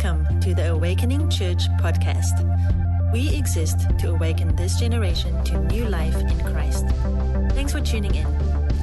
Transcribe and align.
Welcome 0.00 0.40
to 0.42 0.54
the 0.54 0.70
Awakening 0.70 1.28
Church 1.28 1.68
podcast. 1.80 3.12
We 3.12 3.34
exist 3.34 3.80
to 3.98 4.10
awaken 4.10 4.54
this 4.54 4.78
generation 4.78 5.42
to 5.42 5.58
new 5.58 5.86
life 5.86 6.14
in 6.14 6.38
Christ. 6.38 6.86
Thanks 7.50 7.72
for 7.72 7.80
tuning 7.80 8.14
in. 8.14 8.24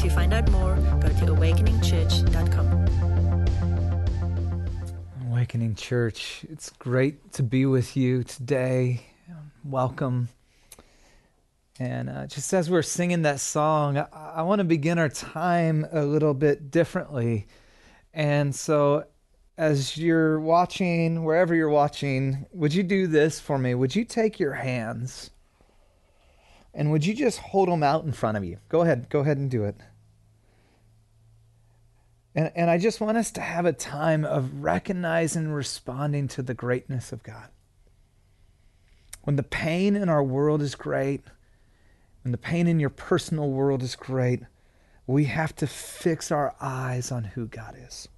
To 0.02 0.10
find 0.10 0.34
out 0.34 0.52
more, 0.52 0.76
go 0.76 1.08
to 1.08 1.28
awakeningchurch.com. 1.28 3.46
Awakening 5.32 5.76
Church, 5.76 6.46
it's 6.50 6.70
great 6.72 7.32
to 7.32 7.44
be 7.44 7.66
with 7.66 7.96
you 7.96 8.26
today. 8.26 9.06
Welcome. 9.64 10.28
And 11.80 12.10
uh, 12.10 12.28
just 12.28 12.54
as 12.54 12.70
we're 12.70 12.82
singing 12.82 13.22
that 13.22 13.40
song, 13.40 13.98
I, 13.98 14.08
I 14.12 14.42
want 14.42 14.60
to 14.60 14.66
begin 14.66 15.00
our 15.00 15.08
time 15.08 15.88
a 15.94 16.04
little 16.04 16.34
bit 16.34 16.72
differently. 16.72 17.48
And 18.14 18.54
so, 18.54 19.06
as 19.58 19.98
you're 19.98 20.40
watching, 20.40 21.24
wherever 21.24 21.56
you're 21.56 21.70
watching, 21.70 22.46
would 22.52 22.74
you 22.74 22.84
do 22.84 23.08
this 23.08 23.40
for 23.40 23.58
me? 23.58 23.74
Would 23.74 23.96
you 23.96 24.04
take 24.04 24.40
your 24.40 24.54
hands 24.54 25.32
and 26.74 26.92
would 26.92 27.06
you 27.06 27.14
just 27.14 27.40
hold 27.40 27.70
them 27.70 27.84
out 27.84 28.04
in 28.04 28.12
front 28.12 28.38
of 28.38 28.44
you? 28.44 28.58
Go 28.68 28.82
ahead, 28.82 29.10
go 29.10 29.22
ahead 29.22 29.38
and 29.38 29.50
do 29.50 29.64
it. 29.64 29.76
And, 32.36 32.52
and 32.54 32.70
I 32.70 32.78
just 32.78 33.00
want 33.00 33.18
us 33.18 33.32
to 33.32 33.42
have 33.42 33.66
a 33.66 33.72
time 33.72 34.26
of 34.26 34.62
recognizing 34.62 35.46
and 35.46 35.56
responding 35.56 36.28
to 36.30 36.42
the 36.42 36.54
greatness 36.54 37.14
of 37.14 37.24
God. 37.24 37.48
When 39.24 39.38
the 39.38 39.44
pain 39.44 39.96
in 39.96 40.10
our 40.10 40.24
world 40.24 40.62
is 40.62 40.76
great, 40.76 41.24
when 42.24 42.34
the 42.34 42.38
pain 42.38 42.68
in 42.68 42.80
your 42.80 42.90
personal 42.90 43.50
world 43.50 43.82
is 43.82 43.96
great, 43.96 44.42
we 45.08 45.26
have 45.26 45.56
to 45.56 45.68
fix 45.68 46.30
our 46.30 46.56
eyes 46.60 47.12
on 47.12 47.24
who 47.24 47.48
God 47.48 47.76
is. 47.78 48.10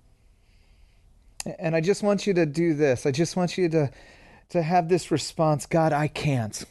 And 1.59 1.75
I 1.75 1.81
just 1.81 2.03
want 2.03 2.27
you 2.27 2.33
to 2.33 2.45
do 2.45 2.73
this. 2.73 3.05
I 3.05 3.11
just 3.11 3.35
want 3.35 3.57
you 3.57 3.69
to, 3.69 3.91
to 4.49 4.61
have 4.61 4.89
this 4.89 5.11
response 5.11 5.65
God, 5.65 5.93
I 5.93 6.07
can't. 6.07 6.65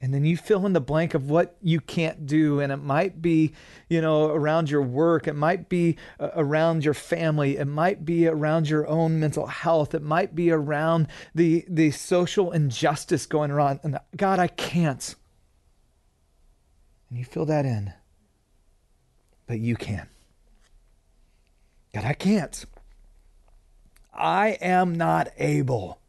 And 0.00 0.14
then 0.14 0.24
you 0.24 0.36
fill 0.36 0.64
in 0.64 0.74
the 0.74 0.80
blank 0.80 1.14
of 1.14 1.28
what 1.28 1.56
you 1.60 1.80
can't 1.80 2.24
do. 2.24 2.60
And 2.60 2.70
it 2.70 2.76
might 2.76 3.20
be, 3.20 3.52
you 3.88 4.00
know, 4.00 4.26
around 4.30 4.70
your 4.70 4.82
work. 4.82 5.26
It 5.26 5.34
might 5.34 5.68
be 5.68 5.96
uh, 6.20 6.30
around 6.36 6.84
your 6.84 6.94
family. 6.94 7.56
It 7.56 7.64
might 7.64 8.04
be 8.04 8.28
around 8.28 8.68
your 8.68 8.86
own 8.86 9.18
mental 9.18 9.46
health. 9.46 9.94
It 9.94 10.02
might 10.02 10.36
be 10.36 10.52
around 10.52 11.08
the, 11.34 11.64
the 11.68 11.90
social 11.90 12.52
injustice 12.52 13.26
going 13.26 13.50
around. 13.50 13.80
And 13.82 13.98
God, 14.16 14.38
I 14.38 14.46
can't. 14.46 15.16
And 17.10 17.18
you 17.18 17.24
fill 17.24 17.46
that 17.46 17.66
in. 17.66 17.92
But 19.48 19.58
you 19.58 19.74
can. 19.74 20.08
God, 21.92 22.04
I 22.04 22.12
can't. 22.12 22.64
I 24.18 24.58
am 24.60 24.96
not 24.96 25.28
able. 25.38 26.00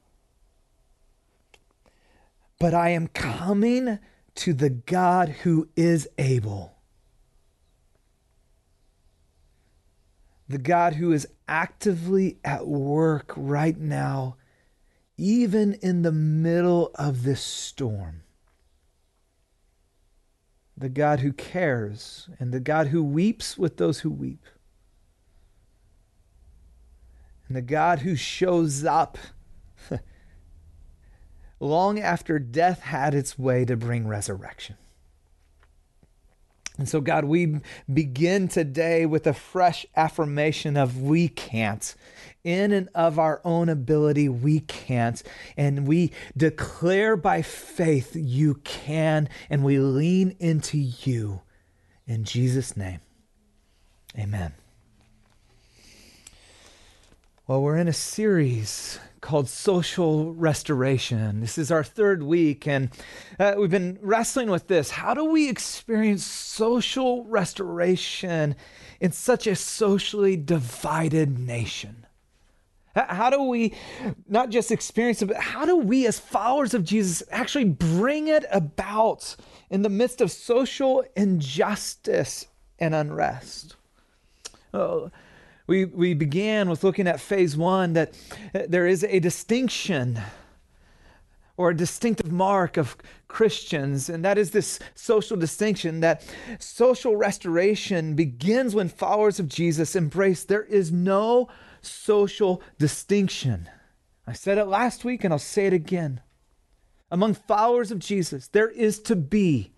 But 2.60 2.74
I 2.74 2.90
am 2.90 3.08
coming 3.08 4.00
to 4.36 4.54
the 4.54 4.70
God 4.70 5.30
who 5.30 5.70
is 5.76 6.10
able. 6.18 6.74
The 10.50 10.58
God 10.58 10.94
who 10.94 11.12
is 11.12 11.28
actively 11.48 12.40
at 12.44 12.68
work 12.68 13.32
right 13.38 13.78
now, 13.78 14.36
even 15.18 15.74
in 15.76 16.02
the 16.02 16.12
middle 16.12 16.92
of 16.96 17.24
this 17.24 17.42
storm. 17.42 18.24
The 20.76 20.90
God 20.90 21.20
who 21.20 21.34
cares 21.34 22.30
and 22.40 22.52
the 22.52 22.60
God 22.60 22.88
who 22.88 23.04
weeps 23.04 23.58
with 23.58 23.78
those 23.78 24.00
who 24.00 24.10
weep 24.10 24.44
and 27.50 27.58
the 27.58 27.62
God 27.62 28.00
who 28.00 28.16
shows 28.16 28.86
up 28.86 29.18
long 31.60 32.00
after 32.00 32.40
death 32.40 32.82
had 32.82 33.14
its 33.14 33.38
way 33.38 33.66
to 33.66 33.76
bring 33.76 34.08
resurrection. 34.08 34.78
And 36.78 36.88
so, 36.88 37.02
God, 37.02 37.26
we 37.26 37.60
begin 37.92 38.48
today 38.48 39.06
with 39.06 39.28
a 39.28 39.34
fresh 39.34 39.86
affirmation 39.98 40.78
of 40.78 41.02
we 41.02 41.28
can't. 41.28 41.94
In 42.46 42.72
and 42.72 42.88
of 42.96 43.20
our 43.20 43.42
own 43.44 43.68
ability, 43.68 44.30
we 44.30 44.62
can't. 44.62 45.22
And 45.58 45.86
we 45.86 46.14
declare 46.38 47.18
by 47.18 47.42
faith, 47.42 48.16
you 48.16 48.56
can. 48.64 49.28
And 49.50 49.66
we 49.66 49.78
lean 49.78 50.38
into 50.40 50.78
you. 50.78 51.42
In 52.08 52.24
Jesus' 52.24 52.78
name, 52.78 53.02
amen. 54.18 54.54
Well, 57.50 57.64
we're 57.64 57.78
in 57.78 57.88
a 57.88 57.94
series 57.94 59.00
called 59.22 59.50
Social 59.50 60.36
Restoration. 60.36 61.42
This 61.42 61.58
is 61.58 61.72
our 61.72 61.84
third 61.84 62.22
week, 62.22 62.68
and 62.68 62.92
uh, 63.40 63.56
we've 63.58 63.72
been 63.72 63.98
wrestling 64.04 64.52
with 64.52 64.68
this. 64.68 64.92
How 64.92 65.16
do 65.16 65.26
we 65.26 65.50
experience 65.50 66.24
social 66.24 67.24
restoration 67.24 68.56
in 69.00 69.14
such 69.14 69.48
a 69.48 69.56
socially 69.56 70.38
divided 70.38 71.40
nation? 71.40 72.06
How 72.96 73.32
do 73.32 73.42
we 73.42 73.74
not 74.28 74.52
just 74.52 74.72
experience 74.72 75.24
it, 75.24 75.30
but 75.30 75.38
how 75.38 75.66
do 75.66 75.76
we, 75.76 76.06
as 76.06 76.20
followers 76.20 76.76
of 76.76 76.84
Jesus, 76.84 77.24
actually 77.32 77.66
bring 77.66 78.28
it 78.28 78.46
about 78.52 79.36
in 79.72 79.82
the 79.82 79.90
midst 79.90 80.22
of 80.22 80.30
social 80.30 81.04
injustice 81.16 82.46
and 82.78 82.94
unrest? 82.94 83.76
Oh, 84.72 85.10
we, 85.70 85.86
we 85.86 86.16
began 86.16 86.68
with 86.68 86.84
looking 86.84 87.08
at 87.08 87.20
phase 87.20 87.56
one 87.56 87.94
that 87.94 88.18
uh, 88.56 88.62
there 88.68 88.88
is 88.88 89.04
a 89.04 89.20
distinction 89.20 90.20
or 91.58 91.70
a 91.70 91.78
distinctive 91.78 92.32
mark 92.32 92.76
of 92.76 92.98
Christians, 93.28 94.10
and 94.10 94.26
that 94.26 94.40
is 94.40 94.50
this 94.50 94.80
social 94.96 95.38
distinction 95.38 96.00
that 96.00 96.26
social 96.58 97.16
restoration 97.16 98.16
begins 98.16 98.74
when 98.74 98.90
followers 98.90 99.40
of 99.40 99.48
Jesus 99.48 99.96
embrace 99.96 100.44
there 100.44 100.64
is 100.64 100.92
no 100.92 101.50
social 101.84 102.64
distinction. 102.80 103.70
I 104.26 104.34
said 104.34 104.58
it 104.58 104.66
last 104.66 105.06
week 105.06 105.24
and 105.24 105.32
I'll 105.32 105.38
say 105.38 105.68
it 105.68 105.74
again. 105.74 106.22
Among 107.12 107.36
followers 107.36 107.92
of 107.92 108.00
Jesus, 108.00 108.48
there 108.48 108.70
is 108.70 109.00
to 109.02 109.16
be 109.16 109.72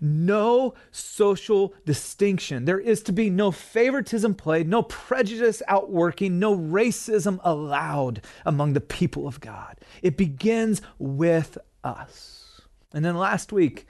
no 0.00 0.74
social 0.90 1.74
distinction. 1.84 2.64
There 2.64 2.80
is 2.80 3.02
to 3.04 3.12
be 3.12 3.30
no 3.30 3.50
favoritism 3.50 4.34
played, 4.34 4.68
no 4.68 4.82
prejudice 4.82 5.62
outworking, 5.68 6.38
no 6.38 6.56
racism 6.56 7.40
allowed 7.42 8.22
among 8.44 8.72
the 8.72 8.80
people 8.80 9.26
of 9.26 9.40
God. 9.40 9.78
It 10.02 10.16
begins 10.16 10.82
with 10.98 11.58
us. 11.84 12.60
And 12.92 13.04
then 13.04 13.16
last 13.16 13.52
week, 13.52 13.86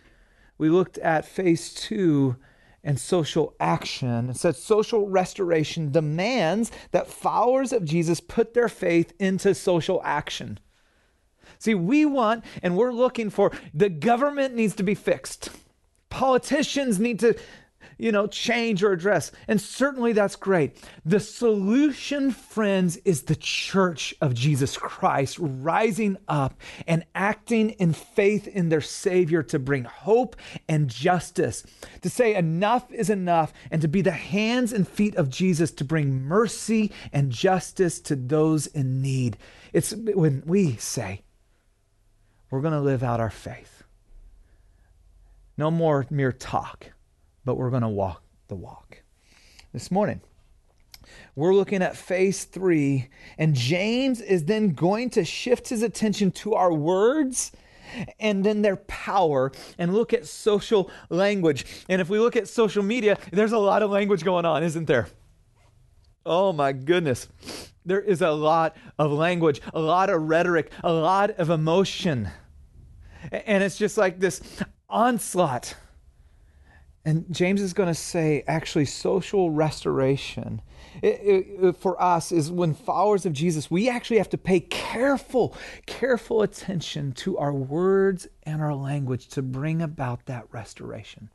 we 0.59 0.69
looked 0.69 0.99
at 0.99 1.25
phase 1.25 1.73
two 1.75 2.37
and 2.85 2.99
social 2.99 3.55
action. 3.61 4.31
It 4.31 4.37
said 4.37 4.57
social 4.57 5.09
restoration 5.09 5.93
demands 5.93 6.71
that 6.91 7.09
followers 7.09 7.73
of 7.73 7.85
Jesus 7.85 8.21
put 8.21 8.55
their 8.55 8.69
faith 8.69 9.13
into 9.19 9.55
social 9.55 10.01
action. 10.05 10.59
See, 11.59 11.75
we 11.75 12.05
want 12.05 12.45
and 12.63 12.77
we're 12.77 12.93
looking 12.93 13.31
for 13.31 13.53
the 13.73 13.89
government 13.89 14.55
needs 14.55 14.75
to 14.77 14.83
be 14.83 14.95
fixed. 14.95 15.51
Politicians 16.13 17.01
need 17.01 17.21
to, 17.21 17.35
you 17.97 18.13
know, 18.13 18.27
change 18.27 18.83
or 18.83 18.93
address. 18.93 19.33
And 19.49 19.59
certainly 19.59 20.13
that's 20.13 20.37
great. 20.37 20.77
The 21.07 21.21
solution, 21.21 22.31
friends, 22.31 22.99
is 22.99 23.23
the 23.23 23.37
church 23.37 24.15
of 24.21 24.35
Jesus 24.35 24.77
Christ 24.77 25.39
rising 25.41 26.19
up 26.29 26.61
and 26.87 27.07
acting 27.15 27.71
in 27.71 27.95
faith 27.95 28.47
in 28.47 28.69
their 28.69 28.83
Savior 28.83 29.43
to 29.45 29.59
bring 29.59 29.85
hope 29.85 30.37
and 30.69 30.89
justice, 30.89 31.65
to 32.03 32.11
say 32.11 32.35
enough 32.35 32.93
is 32.93 33.09
enough, 33.09 33.55
and 33.71 33.81
to 33.81 33.89
be 33.89 34.03
the 34.03 34.11
hands 34.11 34.75
and 34.75 34.87
feet 34.87 35.17
of 35.17 35.31
Jesus 35.31 35.71
to 35.71 35.85
bring 35.85 36.23
mercy 36.23 36.93
and 37.11 37.33
justice 37.33 38.01
to 38.03 38.17
those 38.17 38.67
in 38.67 39.01
need. 39.01 39.39
It's 39.73 39.95
when 39.95 40.43
we 40.45 40.77
say, 40.77 41.23
we're 42.51 42.61
going 42.61 42.75
to 42.75 42.81
live 42.81 43.03
out 43.03 43.19
our 43.19 43.31
faith. 43.31 43.82
No 45.57 45.71
more 45.71 46.07
mere 46.11 46.33
talk, 46.33 46.87
but 47.45 47.57
we're 47.57 47.71
going 47.71 47.83
to 47.83 47.89
walk 47.89 48.23
the 48.49 48.55
walk. 48.55 49.03
This 49.73 49.91
morning, 49.91 50.21
we're 51.35 51.55
looking 51.55 51.83
at 51.83 51.97
phase 51.97 52.45
three, 52.45 53.09
and 53.39 53.55
James 53.55 54.21
is 54.21 54.45
then 54.45 54.71
going 54.71 55.11
to 55.11 55.25
shift 55.25 55.69
his 55.69 55.83
attention 55.83 56.31
to 56.33 56.55
our 56.55 56.73
words 56.73 57.53
and 58.19 58.45
then 58.45 58.63
their 58.63 58.77
power 58.77 59.53
and 59.79 59.93
look 59.93 60.13
at 60.13 60.27
social 60.27 60.91
language. 61.11 61.67
And 61.89 62.01
if 62.01 62.09
we 62.09 62.19
look 62.19 62.37
at 62.37 62.49
social 62.49 62.83
media, 62.83 63.19
there's 63.31 63.53
a 63.53 63.59
lot 63.59 63.83
of 63.83 63.91
language 63.91 64.25
going 64.25 64.47
on, 64.47 64.63
isn't 64.63 64.87
there? 64.87 65.09
Oh 66.25 66.53
my 66.53 66.73
goodness. 66.73 67.29
There 67.85 68.01
is 68.01 68.23
a 68.23 68.31
lot 68.31 68.77
of 68.99 69.13
language, 69.13 69.61
a 69.75 69.81
lot 69.81 70.09
of 70.09 70.23
rhetoric, 70.23 70.71
a 70.83 70.93
lot 70.93 71.31
of 71.33 71.51
emotion. 71.51 72.31
And 73.31 73.63
it's 73.63 73.77
just 73.77 73.99
like 73.99 74.21
this 74.21 74.41
onslaught. 74.93 75.75
And 77.05 77.27
James 77.33 77.61
is 77.61 77.73
going 77.73 77.89
to 77.89 77.95
say, 77.95 78.45
actually, 78.47 78.85
social 78.85 79.51
restoration 79.51 80.63
it, 81.01 81.21
it, 81.63 81.77
for 81.77 82.01
us 82.01 82.33
is 82.33 82.51
when 82.51 82.75
followers 82.75 83.25
of 83.25 83.33
Jesus, 83.33 83.71
we 83.71 83.89
actually 83.89 84.19
have 84.19 84.29
to 84.31 84.39
pay 84.39 84.61
careful, 84.61 85.57
careful 85.87 86.43
attention 86.43 87.13
to 87.13 87.39
our 87.39 87.53
words 87.53 88.27
and 88.43 88.61
our 88.61 88.75
language 88.75 89.29
to 89.29 89.43
bring 89.43 89.81
about 89.81 90.27
that 90.27 90.47
restoration. 90.51 91.31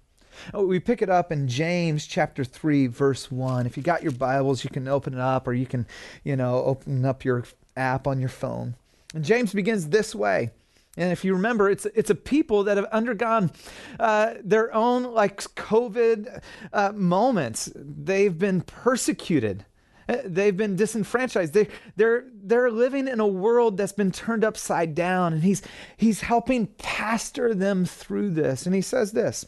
Oh, 0.54 0.66
we 0.66 0.80
pick 0.80 1.02
it 1.02 1.10
up 1.10 1.32
in 1.32 1.48
James 1.48 2.06
chapter 2.06 2.44
3, 2.44 2.88
verse 2.88 3.32
1. 3.32 3.66
If 3.66 3.76
you 3.76 3.82
got 3.82 4.04
your 4.04 4.12
Bibles, 4.12 4.64
you 4.64 4.70
can 4.70 4.88
open 4.88 5.16
it 5.16 5.20
up 5.20 5.48
or 5.48 5.54
you 5.54 5.66
can, 5.66 5.88
you 6.24 6.36
know, 6.36 6.64
open 6.64 7.04
up 7.06 7.26
your 7.26 7.44
app 7.76 8.06
on 8.06 8.20
your 8.20 8.30
phone. 8.30 8.76
And 9.16 9.26
James 9.26 9.54
begins 9.54 9.88
this 9.88 10.14
way. 10.14 10.52
And 10.98 11.12
if 11.12 11.24
you 11.24 11.34
remember, 11.34 11.70
it's 11.70 11.86
it's 11.94 12.10
a 12.10 12.16
people 12.16 12.64
that 12.64 12.76
have 12.78 12.88
undergone 12.88 13.52
uh, 14.00 14.34
their 14.44 14.74
own 14.74 15.04
like 15.04 15.42
COVID 15.56 16.42
uh, 16.74 16.92
moments. 16.94 17.72
They've 17.76 18.38
been 18.38 18.62
persecuted. 18.62 19.66
Uh, 20.10 20.18
they've 20.26 20.58
been 20.58 20.76
disenfranchised. 20.76 21.54
They, 21.54 21.68
they're 21.96 22.26
they're 22.34 22.72
living 22.72 23.08
in 23.08 23.20
a 23.20 23.28
world 23.28 23.78
that's 23.78 23.92
been 23.92 24.12
turned 24.12 24.44
upside 24.44 24.96
down, 24.96 25.34
and 25.34 25.44
he's 25.44 25.62
he's 25.98 26.22
helping 26.22 26.66
pastor 26.80 27.54
them 27.54 27.86
through 27.86 28.32
this. 28.32 28.66
And 28.66 28.74
he 28.74 28.82
says 28.82 29.12
this. 29.12 29.46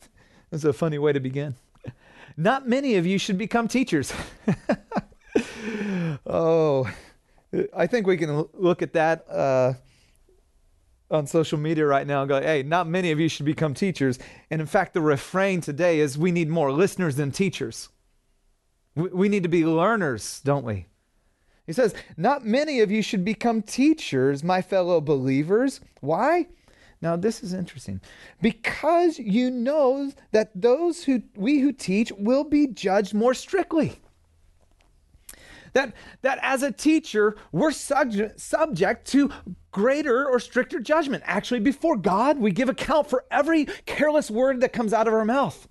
That's 0.50 0.64
a 0.64 0.72
funny 0.72 0.98
way 0.98 1.12
to 1.12 1.20
begin. 1.20 1.56
Not 2.38 2.68
many 2.68 2.96
of 2.96 3.06
you 3.06 3.18
should 3.18 3.38
become 3.38 3.68
teachers. 3.68 4.12
oh, 6.26 6.90
I 7.74 7.86
think 7.86 8.06
we 8.06 8.16
can 8.16 8.46
look 8.54 8.82
at 8.82 8.92
that 8.92 9.26
uh, 9.30 9.74
on 11.10 11.26
social 11.26 11.58
media 11.58 11.86
right 11.86 12.06
now 12.06 12.22
and 12.22 12.28
go, 12.28 12.40
hey, 12.40 12.62
not 12.62 12.88
many 12.88 13.12
of 13.12 13.20
you 13.20 13.28
should 13.28 13.46
become 13.46 13.74
teachers. 13.74 14.18
And 14.50 14.60
in 14.60 14.66
fact, 14.66 14.94
the 14.94 15.00
refrain 15.00 15.60
today 15.60 16.00
is 16.00 16.18
we 16.18 16.32
need 16.32 16.48
more 16.48 16.72
listeners 16.72 17.16
than 17.16 17.30
teachers. 17.30 17.88
We, 18.94 19.08
we 19.08 19.28
need 19.28 19.42
to 19.44 19.48
be 19.48 19.64
learners, 19.64 20.40
don't 20.44 20.64
we? 20.64 20.86
He 21.66 21.72
says, 21.72 21.94
not 22.16 22.44
many 22.44 22.80
of 22.80 22.90
you 22.90 23.02
should 23.02 23.24
become 23.24 23.62
teachers, 23.62 24.44
my 24.44 24.62
fellow 24.62 25.00
believers. 25.00 25.80
Why? 26.00 26.46
Now, 27.02 27.16
this 27.16 27.42
is 27.42 27.52
interesting. 27.52 28.00
Because 28.40 29.18
you 29.18 29.50
know 29.50 30.12
that 30.32 30.50
those 30.54 31.04
who 31.04 31.22
we 31.36 31.60
who 31.60 31.72
teach 31.72 32.12
will 32.12 32.44
be 32.44 32.68
judged 32.68 33.14
more 33.14 33.34
strictly. 33.34 34.00
That, 35.76 35.92
that 36.22 36.38
as 36.40 36.62
a 36.62 36.72
teacher, 36.72 37.36
we're 37.52 37.70
subject, 37.70 38.40
subject 38.40 39.06
to 39.08 39.30
greater 39.72 40.26
or 40.26 40.40
stricter 40.40 40.80
judgment. 40.80 41.22
Actually, 41.26 41.60
before 41.60 41.98
God, 41.98 42.38
we 42.38 42.50
give 42.50 42.70
account 42.70 43.10
for 43.10 43.26
every 43.30 43.66
careless 43.84 44.30
word 44.30 44.62
that 44.62 44.72
comes 44.72 44.94
out 44.94 45.06
of 45.06 45.12
our 45.12 45.26
mouth. 45.26 45.68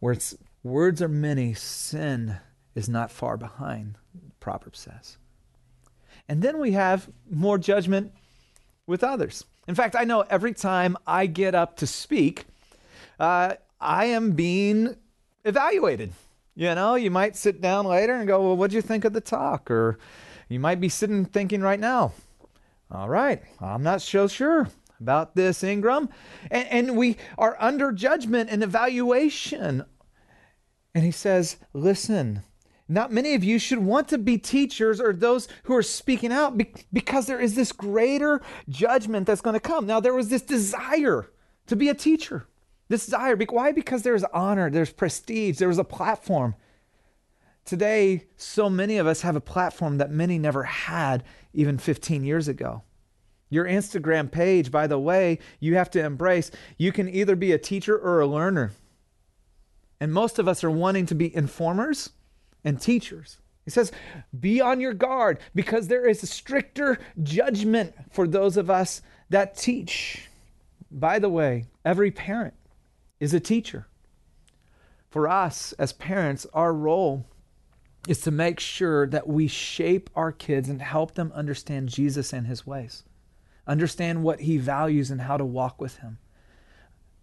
Where 0.00 0.14
it's 0.14 0.36
words 0.64 1.00
are 1.00 1.06
many, 1.06 1.54
sin 1.54 2.38
is 2.74 2.88
not 2.88 3.12
far 3.12 3.36
behind, 3.36 3.98
Proverbs 4.40 4.80
says. 4.80 5.16
And 6.28 6.42
then 6.42 6.58
we 6.58 6.72
have 6.72 7.08
more 7.30 7.56
judgment 7.56 8.12
with 8.84 9.04
others. 9.04 9.44
In 9.68 9.76
fact, 9.76 9.94
I 9.94 10.02
know 10.02 10.22
every 10.22 10.54
time 10.54 10.96
I 11.06 11.26
get 11.26 11.54
up 11.54 11.76
to 11.76 11.86
speak, 11.86 12.46
uh, 13.20 13.54
I 13.80 14.06
am 14.06 14.32
being 14.32 14.96
evaluated. 15.44 16.14
You 16.54 16.74
know, 16.74 16.96
you 16.96 17.10
might 17.10 17.36
sit 17.36 17.60
down 17.60 17.86
later 17.86 18.14
and 18.14 18.26
go, 18.26 18.40
Well, 18.42 18.56
what'd 18.56 18.74
you 18.74 18.82
think 18.82 19.04
of 19.04 19.12
the 19.12 19.20
talk? 19.20 19.70
Or 19.70 19.98
you 20.48 20.60
might 20.60 20.80
be 20.80 20.88
sitting 20.88 21.24
thinking 21.24 21.62
right 21.62 21.80
now, 21.80 22.12
All 22.90 23.08
right, 23.08 23.42
I'm 23.60 23.82
not 23.82 24.02
so 24.02 24.28
sure 24.28 24.68
about 25.00 25.34
this, 25.34 25.64
Ingram. 25.64 26.08
And, 26.50 26.68
and 26.68 26.96
we 26.96 27.16
are 27.38 27.56
under 27.58 27.90
judgment 27.90 28.50
and 28.50 28.62
evaluation. 28.62 29.84
And 30.94 31.04
he 31.04 31.10
says, 31.10 31.56
Listen, 31.72 32.42
not 32.86 33.10
many 33.10 33.34
of 33.34 33.42
you 33.42 33.58
should 33.58 33.78
want 33.78 34.08
to 34.08 34.18
be 34.18 34.36
teachers 34.36 35.00
or 35.00 35.14
those 35.14 35.48
who 35.62 35.74
are 35.74 35.82
speaking 35.82 36.32
out 36.32 36.60
because 36.92 37.26
there 37.26 37.40
is 37.40 37.54
this 37.54 37.72
greater 37.72 38.42
judgment 38.68 39.26
that's 39.26 39.40
going 39.40 39.54
to 39.54 39.60
come. 39.60 39.86
Now, 39.86 40.00
there 40.00 40.14
was 40.14 40.28
this 40.28 40.42
desire 40.42 41.30
to 41.66 41.76
be 41.76 41.88
a 41.88 41.94
teacher. 41.94 42.46
This 42.88 43.06
desire. 43.06 43.36
Why? 43.36 43.72
Because 43.72 44.02
there's 44.02 44.24
honor, 44.24 44.70
there's 44.70 44.92
prestige, 44.92 45.58
there 45.58 45.68
was 45.68 45.78
a 45.78 45.84
platform. 45.84 46.54
Today, 47.64 48.24
so 48.36 48.68
many 48.68 48.98
of 48.98 49.06
us 49.06 49.22
have 49.22 49.36
a 49.36 49.40
platform 49.40 49.98
that 49.98 50.10
many 50.10 50.38
never 50.38 50.64
had 50.64 51.22
even 51.54 51.78
15 51.78 52.24
years 52.24 52.48
ago. 52.48 52.82
Your 53.50 53.66
Instagram 53.66 54.30
page, 54.30 54.70
by 54.70 54.86
the 54.86 54.98
way, 54.98 55.38
you 55.60 55.76
have 55.76 55.90
to 55.90 56.04
embrace. 56.04 56.50
You 56.78 56.90
can 56.90 57.08
either 57.08 57.36
be 57.36 57.52
a 57.52 57.58
teacher 57.58 57.96
or 57.96 58.20
a 58.20 58.26
learner. 58.26 58.72
And 60.00 60.12
most 60.12 60.38
of 60.38 60.48
us 60.48 60.64
are 60.64 60.70
wanting 60.70 61.06
to 61.06 61.14
be 61.14 61.34
informers 61.34 62.10
and 62.64 62.80
teachers. 62.80 63.38
He 63.64 63.70
says, 63.70 63.92
Be 64.38 64.60
on 64.60 64.80
your 64.80 64.94
guard 64.94 65.38
because 65.54 65.86
there 65.86 66.08
is 66.08 66.22
a 66.22 66.26
stricter 66.26 66.98
judgment 67.22 67.94
for 68.10 68.26
those 68.26 68.56
of 68.56 68.70
us 68.70 69.02
that 69.30 69.56
teach. 69.56 70.28
By 70.90 71.18
the 71.18 71.28
way, 71.28 71.66
every 71.84 72.10
parent 72.10 72.54
is 73.22 73.32
a 73.32 73.38
teacher. 73.38 73.86
For 75.08 75.28
us 75.28 75.72
as 75.74 75.92
parents, 75.92 76.44
our 76.52 76.74
role 76.74 77.24
is 78.08 78.20
to 78.22 78.32
make 78.32 78.58
sure 78.58 79.06
that 79.06 79.28
we 79.28 79.46
shape 79.46 80.10
our 80.16 80.32
kids 80.32 80.68
and 80.68 80.82
help 80.82 81.14
them 81.14 81.30
understand 81.32 81.88
Jesus 81.88 82.32
and 82.32 82.48
his 82.48 82.66
ways, 82.66 83.04
understand 83.64 84.24
what 84.24 84.40
he 84.40 84.58
values 84.58 85.12
and 85.12 85.20
how 85.20 85.36
to 85.36 85.44
walk 85.44 85.80
with 85.80 85.98
him. 85.98 86.18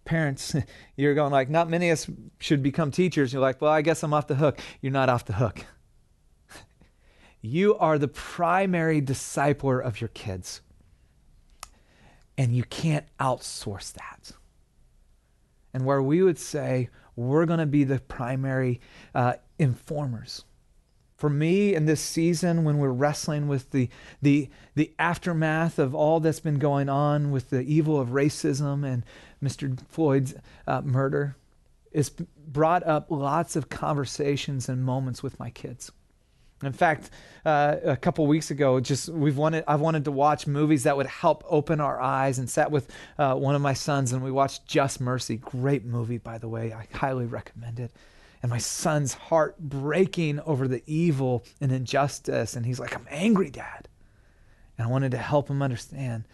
Parents, 0.06 0.56
you're 0.96 1.14
going 1.14 1.32
like, 1.32 1.50
not 1.50 1.68
many 1.68 1.90
of 1.90 1.98
us 1.98 2.10
should 2.38 2.62
become 2.62 2.90
teachers. 2.90 3.34
You're 3.34 3.42
like, 3.42 3.60
well, 3.60 3.70
I 3.70 3.82
guess 3.82 4.02
I'm 4.02 4.14
off 4.14 4.26
the 4.26 4.36
hook. 4.36 4.58
You're 4.80 4.92
not 4.92 5.10
off 5.10 5.26
the 5.26 5.34
hook. 5.34 5.66
You 7.42 7.74
are 7.78 7.98
the 7.98 8.06
primary 8.06 9.00
discipler 9.00 9.82
of 9.82 9.98
your 9.98 10.08
kids. 10.08 10.60
And 12.36 12.54
you 12.54 12.64
can't 12.64 13.06
outsource 13.18 13.94
that 13.94 14.32
and 15.72 15.84
where 15.84 16.02
we 16.02 16.22
would 16.22 16.38
say 16.38 16.88
we're 17.16 17.46
going 17.46 17.60
to 17.60 17.66
be 17.66 17.84
the 17.84 18.00
primary 18.00 18.80
uh, 19.14 19.34
informers. 19.58 20.44
For 21.16 21.28
me, 21.28 21.74
in 21.74 21.84
this 21.84 22.00
season, 22.00 22.64
when 22.64 22.78
we're 22.78 22.88
wrestling 22.88 23.46
with 23.46 23.70
the, 23.72 23.90
the, 24.22 24.48
the 24.74 24.94
aftermath 24.98 25.78
of 25.78 25.94
all 25.94 26.18
that's 26.18 26.40
been 26.40 26.58
going 26.58 26.88
on 26.88 27.30
with 27.30 27.50
the 27.50 27.60
evil 27.60 28.00
of 28.00 28.08
racism 28.08 28.90
and 28.90 29.04
Mr. 29.42 29.78
Floyd's 29.86 30.34
uh, 30.66 30.80
murder, 30.80 31.36
it's 31.92 32.08
brought 32.08 32.86
up 32.86 33.10
lots 33.10 33.54
of 33.54 33.68
conversations 33.68 34.68
and 34.68 34.82
moments 34.82 35.22
with 35.22 35.38
my 35.38 35.50
kids. 35.50 35.92
In 36.62 36.72
fact, 36.72 37.10
uh, 37.44 37.76
a 37.84 37.96
couple 37.96 38.26
weeks 38.26 38.50
ago, 38.50 38.80
just 38.80 39.08
we've 39.08 39.38
wanted 39.38 39.64
I've 39.66 39.80
wanted 39.80 40.04
to 40.04 40.12
watch 40.12 40.46
movies 40.46 40.82
that 40.82 40.96
would 40.96 41.06
help 41.06 41.42
open 41.48 41.80
our 41.80 42.00
eyes, 42.00 42.38
and 42.38 42.50
sat 42.50 42.70
with 42.70 42.90
uh, 43.18 43.34
one 43.34 43.54
of 43.54 43.62
my 43.62 43.72
sons, 43.72 44.12
and 44.12 44.22
we 44.22 44.30
watched 44.30 44.66
Just 44.66 45.00
Mercy. 45.00 45.38
Great 45.38 45.84
movie, 45.84 46.18
by 46.18 46.36
the 46.38 46.48
way. 46.48 46.72
I 46.72 46.86
highly 46.96 47.26
recommend 47.26 47.80
it. 47.80 47.92
And 48.42 48.50
my 48.50 48.58
son's 48.58 49.14
heart 49.14 49.58
breaking 49.58 50.40
over 50.40 50.68
the 50.68 50.82
evil 50.86 51.44
and 51.60 51.72
injustice, 51.72 52.56
and 52.56 52.66
he's 52.66 52.80
like, 52.80 52.94
"I'm 52.94 53.06
angry, 53.10 53.50
Dad." 53.50 53.88
And 54.76 54.86
I 54.86 54.90
wanted 54.90 55.10
to 55.12 55.18
help 55.18 55.48
him 55.48 55.62
understand 55.62 56.24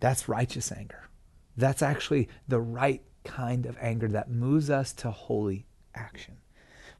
that's 0.00 0.28
righteous 0.28 0.70
anger. 0.72 1.08
That's 1.56 1.82
actually 1.82 2.28
the 2.48 2.60
right 2.60 3.02
kind 3.24 3.66
of 3.66 3.76
anger 3.80 4.08
that 4.08 4.30
moves 4.30 4.68
us 4.68 4.92
to 4.94 5.10
holy 5.10 5.66
action. 5.94 6.36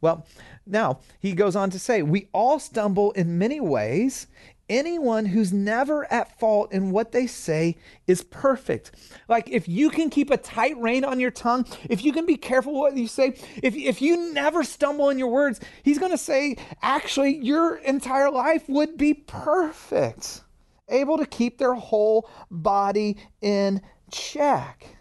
Well, 0.00 0.26
now 0.66 1.00
he 1.20 1.32
goes 1.32 1.56
on 1.56 1.70
to 1.70 1.78
say, 1.78 2.02
We 2.02 2.28
all 2.32 2.58
stumble 2.58 3.12
in 3.12 3.38
many 3.38 3.60
ways. 3.60 4.26
Anyone 4.68 5.26
who's 5.26 5.52
never 5.52 6.12
at 6.12 6.40
fault 6.40 6.72
in 6.72 6.90
what 6.90 7.12
they 7.12 7.28
say 7.28 7.76
is 8.08 8.24
perfect. 8.24 8.90
Like, 9.28 9.48
if 9.48 9.68
you 9.68 9.90
can 9.90 10.10
keep 10.10 10.28
a 10.28 10.36
tight 10.36 10.76
rein 10.78 11.04
on 11.04 11.20
your 11.20 11.30
tongue, 11.30 11.66
if 11.88 12.04
you 12.04 12.12
can 12.12 12.26
be 12.26 12.36
careful 12.36 12.74
what 12.74 12.96
you 12.96 13.06
say, 13.06 13.36
if, 13.62 13.76
if 13.76 14.02
you 14.02 14.32
never 14.32 14.64
stumble 14.64 15.08
in 15.10 15.20
your 15.20 15.28
words, 15.28 15.60
he's 15.84 16.00
going 16.00 16.10
to 16.10 16.18
say, 16.18 16.56
actually, 16.82 17.36
your 17.36 17.76
entire 17.76 18.28
life 18.28 18.68
would 18.68 18.98
be 18.98 19.14
perfect, 19.14 20.42
able 20.88 21.16
to 21.18 21.26
keep 21.26 21.58
their 21.58 21.74
whole 21.74 22.28
body 22.50 23.18
in 23.40 23.80
check. 24.10 24.96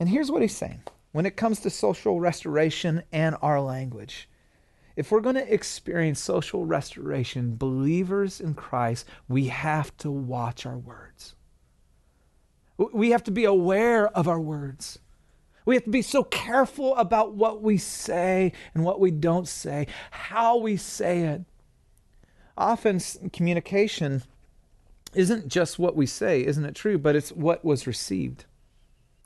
And 0.00 0.08
here's 0.08 0.30
what 0.30 0.42
he's 0.42 0.56
saying 0.56 0.82
when 1.12 1.24
it 1.24 1.36
comes 1.36 1.60
to 1.60 1.70
social 1.70 2.18
restoration 2.18 3.04
and 3.12 3.36
our 3.42 3.60
language 3.60 4.28
if 4.96 5.10
we're 5.10 5.20
going 5.20 5.34
to 5.34 5.52
experience 5.52 6.20
social 6.20 6.64
restoration, 6.64 7.56
believers 7.56 8.40
in 8.40 8.54
Christ, 8.54 9.06
we 9.28 9.46
have 9.46 9.96
to 9.98 10.10
watch 10.10 10.66
our 10.66 10.78
words. 10.78 11.34
We 12.76 13.10
have 13.10 13.24
to 13.24 13.30
be 13.30 13.44
aware 13.44 14.08
of 14.08 14.28
our 14.28 14.40
words. 14.40 14.98
We 15.64 15.74
have 15.74 15.84
to 15.84 15.90
be 15.90 16.02
so 16.02 16.24
careful 16.24 16.94
about 16.96 17.34
what 17.34 17.62
we 17.62 17.78
say 17.78 18.52
and 18.74 18.84
what 18.84 19.00
we 19.00 19.10
don't 19.10 19.48
say, 19.48 19.86
how 20.10 20.58
we 20.58 20.76
say 20.76 21.22
it. 21.22 21.42
Often, 22.56 23.00
communication 23.32 24.22
isn't 25.14 25.48
just 25.48 25.78
what 25.78 25.96
we 25.96 26.06
say, 26.06 26.44
isn't 26.44 26.64
it 26.64 26.74
true? 26.74 26.98
But 26.98 27.16
it's 27.16 27.30
what 27.32 27.64
was 27.64 27.86
received. 27.86 28.44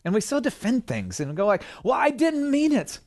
And 0.05 0.15
we 0.15 0.21
still 0.21 0.41
defend 0.41 0.87
things 0.87 1.21
and 1.21 1.37
go 1.37 1.47
like, 1.47 1.63
well, 1.83 1.95
I 1.95 2.11
didn't 2.11 2.51
mean 2.51 2.73
it. 2.73 3.01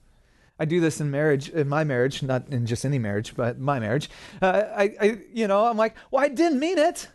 I 0.62 0.66
do 0.66 0.80
this 0.80 1.02
in 1.02 1.10
marriage, 1.10 1.50
in 1.50 1.68
my 1.68 1.84
marriage, 1.84 2.22
not 2.22 2.50
in 2.50 2.68
just 2.68 2.86
any 2.86 3.00
marriage, 3.00 3.36
but 3.36 3.60
my 3.60 3.80
marriage. 3.80 4.12
Uh, 4.44 4.66
I, 4.76 4.96
I, 5.02 5.18
you 5.34 5.48
know, 5.48 5.66
I'm 5.66 5.76
like, 5.76 5.96
well, 6.12 6.24
I 6.24 6.28
didn't 6.28 6.60
mean 6.60 6.78
it. 6.78 7.08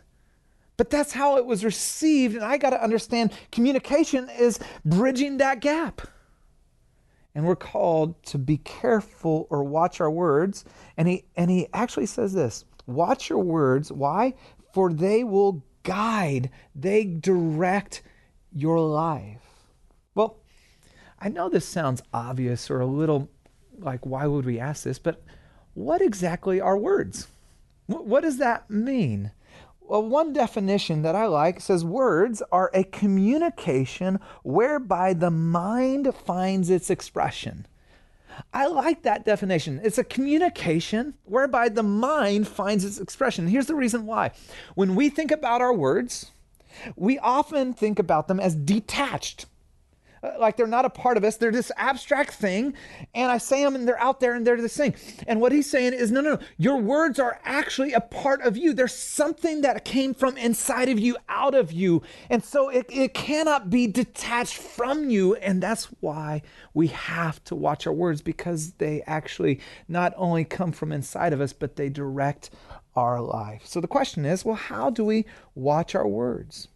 But 0.75 0.89
that's 0.89 1.13
how 1.13 1.37
it 1.37 1.45
was 1.45 1.63
received. 1.63 2.35
And 2.35 2.43
I 2.43 2.57
got 2.57 2.71
to 2.71 2.83
understand 2.83 3.31
communication 3.53 4.29
is 4.37 4.59
bridging 4.83 5.37
that 5.37 5.61
gap. 5.61 6.01
And 7.33 7.45
we're 7.45 7.55
called 7.55 8.21
to 8.25 8.37
be 8.37 8.57
careful 8.57 9.47
or 9.49 9.63
watch 9.63 10.01
our 10.01 10.11
words. 10.11 10.65
And 10.97 11.07
he, 11.07 11.23
and 11.37 11.49
he 11.49 11.69
actually 11.73 12.07
says 12.07 12.33
this 12.33 12.65
watch 12.85 13.29
your 13.29 13.39
words. 13.39 13.93
Why? 13.93 14.33
For 14.73 14.91
they 14.91 15.23
will 15.23 15.63
guide, 15.83 16.49
they 16.75 17.05
direct 17.05 18.01
your 18.51 18.77
life. 18.81 19.41
Well, 20.15 20.41
I 21.19 21.29
know 21.29 21.49
this 21.49 21.65
sounds 21.65 22.03
obvious 22.13 22.69
or 22.69 22.79
a 22.79 22.85
little 22.85 23.29
like, 23.79 24.05
why 24.05 24.27
would 24.27 24.45
we 24.45 24.59
ask 24.59 24.83
this? 24.83 24.99
But 24.99 25.21
what 25.73 26.01
exactly 26.01 26.59
are 26.59 26.77
words? 26.77 27.27
What 27.87 28.21
does 28.21 28.37
that 28.37 28.69
mean? 28.69 29.31
Well, 29.79 30.03
one 30.03 30.33
definition 30.33 31.01
that 31.03 31.15
I 31.15 31.27
like 31.27 31.61
says 31.61 31.85
words 31.85 32.43
are 32.51 32.69
a 32.73 32.83
communication 32.83 34.19
whereby 34.43 35.13
the 35.13 35.31
mind 35.31 36.13
finds 36.13 36.69
its 36.69 36.89
expression. 36.89 37.65
I 38.53 38.67
like 38.67 39.03
that 39.03 39.25
definition. 39.25 39.79
It's 39.83 39.97
a 39.97 40.03
communication 40.03 41.13
whereby 41.23 41.69
the 41.69 41.83
mind 41.83 42.47
finds 42.47 42.83
its 42.83 42.99
expression. 42.99 43.47
Here's 43.47 43.67
the 43.67 43.75
reason 43.75 44.05
why. 44.05 44.31
When 44.75 44.95
we 44.95 45.09
think 45.09 45.31
about 45.31 45.61
our 45.61 45.73
words, 45.73 46.31
we 46.95 47.17
often 47.19 47.73
think 47.73 47.97
about 47.97 48.27
them 48.27 48.39
as 48.39 48.55
detached 48.55 49.45
Uh, 50.23 50.31
like 50.39 50.57
they're 50.57 50.67
not 50.67 50.85
a 50.85 50.89
part 50.89 51.17
of 51.17 51.23
us. 51.23 51.37
They're 51.37 51.51
this 51.51 51.71
abstract 51.77 52.33
thing. 52.33 52.73
And 53.13 53.31
I 53.31 53.37
say 53.37 53.63
them 53.63 53.75
and 53.75 53.87
they're 53.87 54.01
out 54.01 54.19
there 54.19 54.35
and 54.35 54.45
they're 54.45 54.61
this 54.61 54.77
thing. 54.77 54.95
And 55.27 55.41
what 55.41 55.51
he's 55.51 55.69
saying 55.69 55.93
is 55.93 56.11
no, 56.11 56.21
no, 56.21 56.35
no. 56.35 56.39
Your 56.57 56.77
words 56.77 57.19
are 57.19 57.39
actually 57.43 57.93
a 57.93 58.01
part 58.01 58.41
of 58.41 58.57
you. 58.57 58.73
There's 58.73 58.95
something 58.95 59.61
that 59.61 59.85
came 59.85 60.13
from 60.13 60.37
inside 60.37 60.89
of 60.89 60.99
you, 60.99 61.17
out 61.29 61.55
of 61.55 61.71
you. 61.71 62.01
And 62.29 62.43
so 62.43 62.69
it, 62.69 62.85
it 62.89 63.13
cannot 63.13 63.69
be 63.69 63.87
detached 63.87 64.57
from 64.57 65.09
you. 65.09 65.35
And 65.35 65.61
that's 65.61 65.85
why 65.99 66.41
we 66.73 66.87
have 66.87 67.43
to 67.45 67.55
watch 67.55 67.87
our 67.87 67.93
words 67.93 68.21
because 68.21 68.73
they 68.73 69.01
actually 69.07 69.59
not 69.87 70.13
only 70.15 70.45
come 70.45 70.71
from 70.71 70.91
inside 70.91 71.33
of 71.33 71.41
us, 71.41 71.53
but 71.53 71.75
they 71.75 71.89
direct 71.89 72.49
our 72.95 73.21
life. 73.21 73.61
So 73.65 73.79
the 73.79 73.87
question 73.87 74.25
is 74.25 74.43
well, 74.43 74.55
how 74.55 74.89
do 74.89 75.05
we 75.05 75.25
watch 75.55 75.95
our 75.95 76.07
words? 76.07 76.67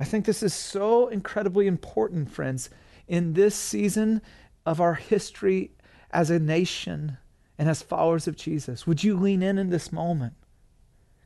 I 0.00 0.04
think 0.04 0.24
this 0.24 0.42
is 0.42 0.54
so 0.54 1.08
incredibly 1.08 1.66
important, 1.66 2.30
friends, 2.30 2.70
in 3.06 3.34
this 3.34 3.54
season 3.54 4.22
of 4.64 4.80
our 4.80 4.94
history 4.94 5.72
as 6.10 6.30
a 6.30 6.38
nation 6.38 7.18
and 7.58 7.68
as 7.68 7.82
followers 7.82 8.26
of 8.26 8.36
Jesus. 8.36 8.86
Would 8.86 9.04
you 9.04 9.16
lean 9.16 9.42
in 9.42 9.58
in 9.58 9.70
this 9.70 9.92
moment? 9.92 10.34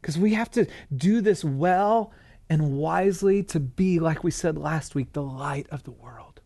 Because 0.01 0.19
we 0.19 0.35
have 0.35 0.51
to 0.53 0.67
do 0.95 1.21
this 1.21 1.45
well 1.45 2.13
and 2.49 2.77
wisely 2.77 3.43
to 3.43 3.59
be, 3.61 3.99
like 3.99 4.23
we 4.23 4.31
said 4.31 4.57
last 4.57 4.95
week, 4.95 5.13
the 5.13 5.23
light 5.23 5.67
of 5.71 5.83
the 5.85 5.91
world. 5.91 6.41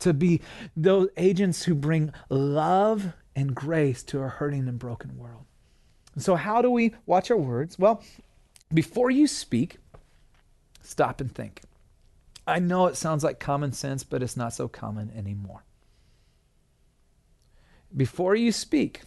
To 0.00 0.14
be 0.14 0.40
those 0.76 1.08
agents 1.16 1.64
who 1.64 1.74
bring 1.74 2.12
love 2.30 3.12
and 3.34 3.54
grace 3.54 4.02
to 4.04 4.20
a 4.20 4.28
hurting 4.28 4.68
and 4.68 4.78
broken 4.78 5.16
world. 5.16 5.44
so, 6.16 6.34
how 6.36 6.62
do 6.62 6.70
we 6.70 6.94
watch 7.04 7.30
our 7.30 7.36
words? 7.36 7.78
Well, 7.78 8.02
before 8.72 9.10
you 9.10 9.26
speak, 9.26 9.78
Stop 10.88 11.20
and 11.20 11.30
think. 11.30 11.60
I 12.46 12.60
know 12.60 12.86
it 12.86 12.96
sounds 12.96 13.22
like 13.22 13.38
common 13.38 13.72
sense, 13.72 14.04
but 14.04 14.22
it's 14.22 14.38
not 14.38 14.54
so 14.54 14.68
common 14.68 15.12
anymore. 15.14 15.62
Before 17.94 18.34
you 18.34 18.52
speak, 18.52 19.02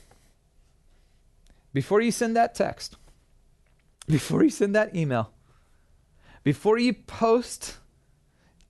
before 1.74 2.00
you 2.00 2.12
send 2.12 2.36
that 2.36 2.54
text, 2.54 2.98
before 4.06 4.44
you 4.44 4.52
send 4.52 4.76
that 4.76 4.96
email, 4.96 5.32
before 6.44 6.78
you 6.78 6.94
post 6.94 7.78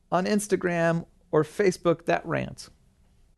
on 0.10 0.24
Instagram 0.24 1.06
or 1.34 1.44
Facebook 1.44 2.06
that 2.06 2.26
rant, 2.26 2.70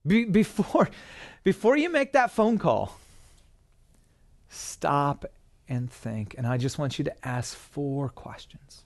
be, 0.06 0.26
before, 0.26 0.88
before 1.44 1.78
you 1.78 1.90
make 1.90 2.14
that 2.14 2.30
phone 2.30 2.60
call, 2.60 3.00
stop 4.50 5.26
and 5.68 5.92
think. 5.92 6.36
And 6.38 6.46
I 6.46 6.58
just 6.58 6.78
want 6.78 7.00
you 7.00 7.06
to 7.06 7.28
ask 7.28 7.58
four 7.58 8.10
questions. 8.10 8.84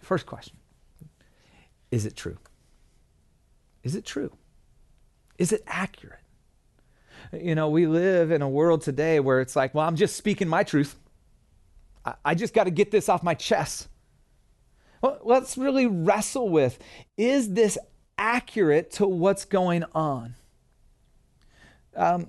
First 0.00 0.26
question 0.26 0.56
Is 1.90 2.06
it 2.06 2.16
true? 2.16 2.38
Is 3.82 3.94
it 3.94 4.04
true? 4.04 4.32
Is 5.38 5.52
it 5.52 5.62
accurate? 5.66 6.20
You 7.32 7.54
know, 7.54 7.68
we 7.68 7.86
live 7.86 8.30
in 8.30 8.42
a 8.42 8.48
world 8.48 8.82
today 8.82 9.20
where 9.20 9.40
it's 9.40 9.54
like, 9.54 9.74
well, 9.74 9.86
I'm 9.86 9.96
just 9.96 10.16
speaking 10.16 10.48
my 10.48 10.64
truth. 10.64 10.96
I, 12.04 12.14
I 12.24 12.34
just 12.34 12.54
got 12.54 12.64
to 12.64 12.70
get 12.70 12.90
this 12.90 13.08
off 13.08 13.22
my 13.22 13.34
chest. 13.34 13.88
Well, 15.00 15.18
let's 15.22 15.56
really 15.56 15.86
wrestle 15.86 16.48
with 16.48 16.78
is 17.16 17.54
this 17.54 17.78
accurate 18.18 18.90
to 18.92 19.06
what's 19.06 19.44
going 19.44 19.84
on? 19.94 20.34
Um, 21.96 22.28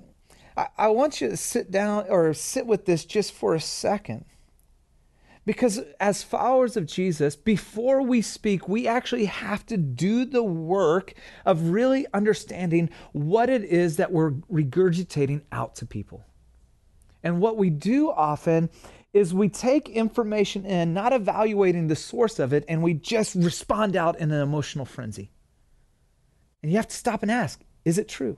I, 0.56 0.68
I 0.78 0.88
want 0.88 1.22
you 1.22 1.30
to 1.30 1.38
sit 1.38 1.72
down 1.72 2.06
or 2.10 2.34
sit 2.34 2.66
with 2.66 2.86
this 2.86 3.04
just 3.06 3.34
for 3.34 3.56
a 3.56 3.60
second. 3.60 4.26
Because 5.46 5.80
as 6.00 6.22
followers 6.22 6.78
of 6.78 6.86
Jesus, 6.86 7.36
before 7.36 8.04
we 8.04 8.22
speak, 8.22 8.70
we 8.70 8.88
actually 8.88 9.26
have 9.26 9.66
to 9.68 9.78
do 9.78 10.24
the 10.24 10.44
work 10.44 11.14
of 11.46 11.70
really 11.70 12.06
understanding 12.14 12.90
what 13.12 13.50
it 13.50 13.64
is 13.64 13.98
that 13.98 14.12
we're 14.12 14.32
regurgitating 14.32 15.42
out 15.52 15.76
to 15.78 15.86
people. 15.86 16.24
And 17.24 17.40
what 17.40 17.58
we 17.58 17.72
do 17.72 18.12
often 18.12 18.70
is 19.14 19.34
we 19.34 19.50
take 19.50 19.90
information 19.90 20.66
in, 20.66 20.94
not 20.94 21.12
evaluating 21.12 21.88
the 21.88 21.96
source 21.96 22.40
of 22.40 22.54
it, 22.54 22.64
and 22.68 22.82
we 22.82 22.94
just 22.94 23.36
respond 23.36 23.96
out 23.96 24.20
in 24.20 24.32
an 24.32 24.42
emotional 24.42 24.86
frenzy. 24.86 25.32
And 26.62 26.72
you 26.72 26.78
have 26.78 26.88
to 26.88 26.96
stop 26.96 27.24
and 27.24 27.32
ask 27.32 27.60
is 27.84 27.98
it 27.98 28.08
true? 28.08 28.38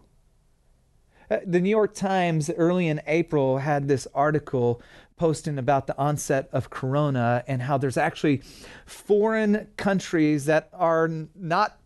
Uh, 1.30 1.40
the 1.46 1.60
New 1.60 1.70
York 1.70 1.94
Times 1.94 2.50
early 2.50 2.88
in 2.88 3.02
April 3.08 3.58
had 3.58 3.88
this 3.88 4.08
article 4.14 4.82
posting 5.16 5.58
about 5.58 5.88
the 5.88 5.98
onset 5.98 6.50
of 6.52 6.70
corona 6.70 7.44
and 7.48 7.62
how 7.62 7.78
there's 7.78 7.98
actually 7.98 8.42
foreign 8.86 9.68
countries 9.78 10.46
that 10.46 10.70
are 10.74 11.10
not 11.36 11.78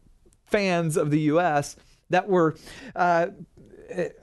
fans 0.45 0.97
of 0.97 1.11
the 1.11 1.19
US 1.21 1.75
that 2.09 2.27
were 2.27 2.55
uh, 2.95 3.27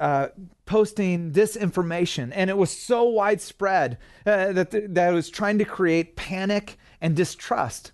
uh, 0.00 0.28
posting 0.66 1.32
disinformation, 1.32 2.32
and 2.34 2.50
it 2.50 2.56
was 2.56 2.70
so 2.70 3.04
widespread 3.04 3.98
uh, 4.26 4.52
that 4.52 4.70
th- 4.70 4.84
that 4.88 5.12
it 5.12 5.14
was 5.14 5.30
trying 5.30 5.58
to 5.58 5.64
create 5.64 6.16
panic 6.16 6.78
and 7.00 7.14
distrust, 7.14 7.92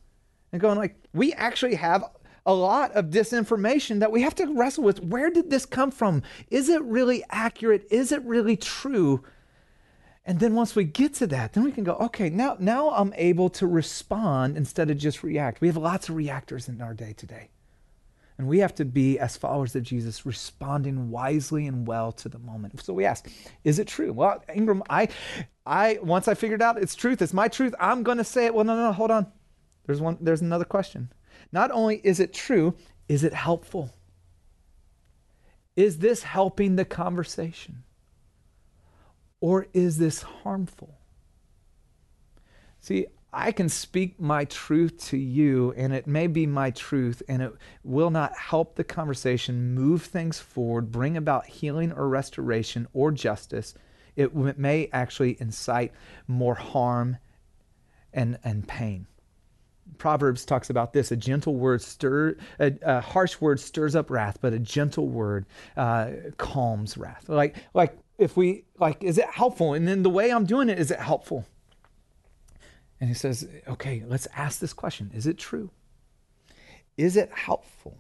and 0.52 0.61
going 0.61 0.79
like, 0.79 0.97
we 1.12 1.33
actually 1.35 1.75
have 1.75 2.05
a 2.47 2.55
lot 2.55 2.90
of 2.93 3.07
disinformation 3.07 4.00
that 4.00 4.11
we 4.11 4.23
have 4.23 4.35
to 4.35 4.47
wrestle 4.47 4.85
with. 4.85 5.02
Where 5.02 5.31
did 5.31 5.50
this 5.50 5.67
come 5.67 5.90
from? 5.90 6.23
Is 6.50 6.69
it 6.69 6.83
really 6.83 7.23
accurate? 7.31 7.87
Is 7.90 8.12
it 8.12 8.25
really 8.25 8.57
true? 8.57 9.23
And 10.30 10.38
then 10.38 10.54
once 10.54 10.76
we 10.76 10.84
get 10.84 11.14
to 11.14 11.26
that, 11.26 11.54
then 11.54 11.64
we 11.64 11.72
can 11.72 11.82
go, 11.82 11.94
okay, 11.94 12.30
now, 12.30 12.56
now 12.60 12.90
I'm 12.90 13.12
able 13.16 13.50
to 13.50 13.66
respond 13.66 14.56
instead 14.56 14.88
of 14.88 14.96
just 14.96 15.25
react. 15.25 15.60
We 15.60 15.66
have 15.66 15.76
lots 15.76 16.08
of 16.08 16.14
reactors 16.14 16.68
in 16.68 16.80
our 16.80 16.94
day 16.94 17.14
today. 17.14 17.49
And 18.38 18.46
we 18.46 18.60
have 18.60 18.72
to 18.76 18.84
be, 18.84 19.18
as 19.18 19.37
followers 19.37 19.75
of 19.75 19.82
Jesus, 19.82 20.25
responding 20.25 21.10
wisely 21.10 21.66
and 21.66 21.84
well 21.84 22.12
to 22.12 22.28
the 22.28 22.38
moment. 22.38 22.80
So 22.80 22.92
we 22.92 23.04
ask, 23.04 23.28
is 23.64 23.80
it 23.80 23.88
true? 23.88 24.12
Well, 24.12 24.40
Ingram, 24.54 24.84
I, 24.88 25.08
I 25.66 25.99
once 26.00 26.28
I 26.28 26.34
figured 26.34 26.62
out 26.62 26.80
it's 26.80 26.94
truth, 26.94 27.20
it's 27.22 27.34
my 27.34 27.49
truth, 27.49 27.75
I'm 27.80 28.04
going 28.04 28.18
to 28.18 28.22
say 28.22 28.46
it. 28.46 28.54
Well, 28.54 28.64
no, 28.64 28.76
no, 28.76 28.84
no, 28.84 28.92
hold 28.92 29.10
on. 29.10 29.26
There's 29.87 30.00
one. 30.00 30.16
There's 30.20 30.42
another 30.42 30.64
question. 30.64 31.12
Not 31.50 31.72
only 31.72 32.00
is 32.04 32.20
it 32.20 32.32
true, 32.32 32.76
is 33.08 33.25
it 33.25 33.34
helpful? 33.34 33.90
Is 35.75 35.99
this 35.99 36.22
helping 36.22 36.76
the 36.76 36.84
conversation? 36.84 37.82
Or 39.40 39.66
is 39.73 39.99
this 39.99 40.23
harmful? 40.23 40.99
See, 42.78 43.06
I 43.32 43.52
can 43.52 43.68
speak 43.68 44.20
my 44.20 44.44
truth 44.44 44.99
to 45.09 45.16
you, 45.16 45.73
and 45.76 45.92
it 45.92 46.06
may 46.06 46.26
be 46.26 46.47
my 46.47 46.70
truth, 46.73 47.23
and 47.28 47.42
it 47.42 47.52
will 47.85 48.11
not 48.11 48.37
help 48.37 48.75
the 48.75 48.85
conversation 48.85 49.73
move 49.73 50.02
things 50.02 50.40
forward, 50.40 50.90
bring 50.90 51.16
about 51.16 51.47
healing 51.47 51.92
or 51.92 52.09
restoration 52.09 52.88
or 52.92 53.12
justice. 53.12 53.75
It 54.16 54.35
may 54.35 54.88
actually 54.92 55.37
incite 55.40 55.92
more 56.26 56.56
harm 56.56 57.18
and, 58.12 58.38
and 58.42 58.66
pain. 58.66 59.06
Proverbs 59.97 60.44
talks 60.44 60.68
about 60.68 60.92
this: 60.92 61.12
a 61.12 61.16
gentle 61.16 61.54
word 61.54 61.82
stir, 61.82 62.37
a, 62.59 62.73
a 62.82 63.00
harsh 63.00 63.40
word 63.40 63.61
stirs 63.61 63.94
up 63.94 64.11
wrath, 64.11 64.38
but 64.40 64.52
a 64.52 64.59
gentle 64.59 65.09
word 65.09 65.47
uh, 65.76 66.11
calms 66.37 66.99
wrath. 66.99 67.28
Like, 67.28 67.56
like 67.75 67.97
if 68.20 68.36
we 68.36 68.64
like, 68.78 69.02
is 69.02 69.18
it 69.18 69.28
helpful? 69.30 69.74
And 69.74 69.88
then 69.88 70.02
the 70.02 70.10
way 70.10 70.30
I'm 70.30 70.44
doing 70.44 70.68
it, 70.68 70.78
is 70.78 70.90
it 70.90 71.00
helpful? 71.00 71.46
And 73.00 73.08
he 73.08 73.14
says, 73.14 73.48
okay, 73.66 74.02
let's 74.06 74.28
ask 74.36 74.60
this 74.60 74.74
question: 74.74 75.10
Is 75.14 75.26
it 75.26 75.38
true? 75.38 75.70
Is 76.96 77.16
it 77.16 77.30
helpful? 77.32 77.96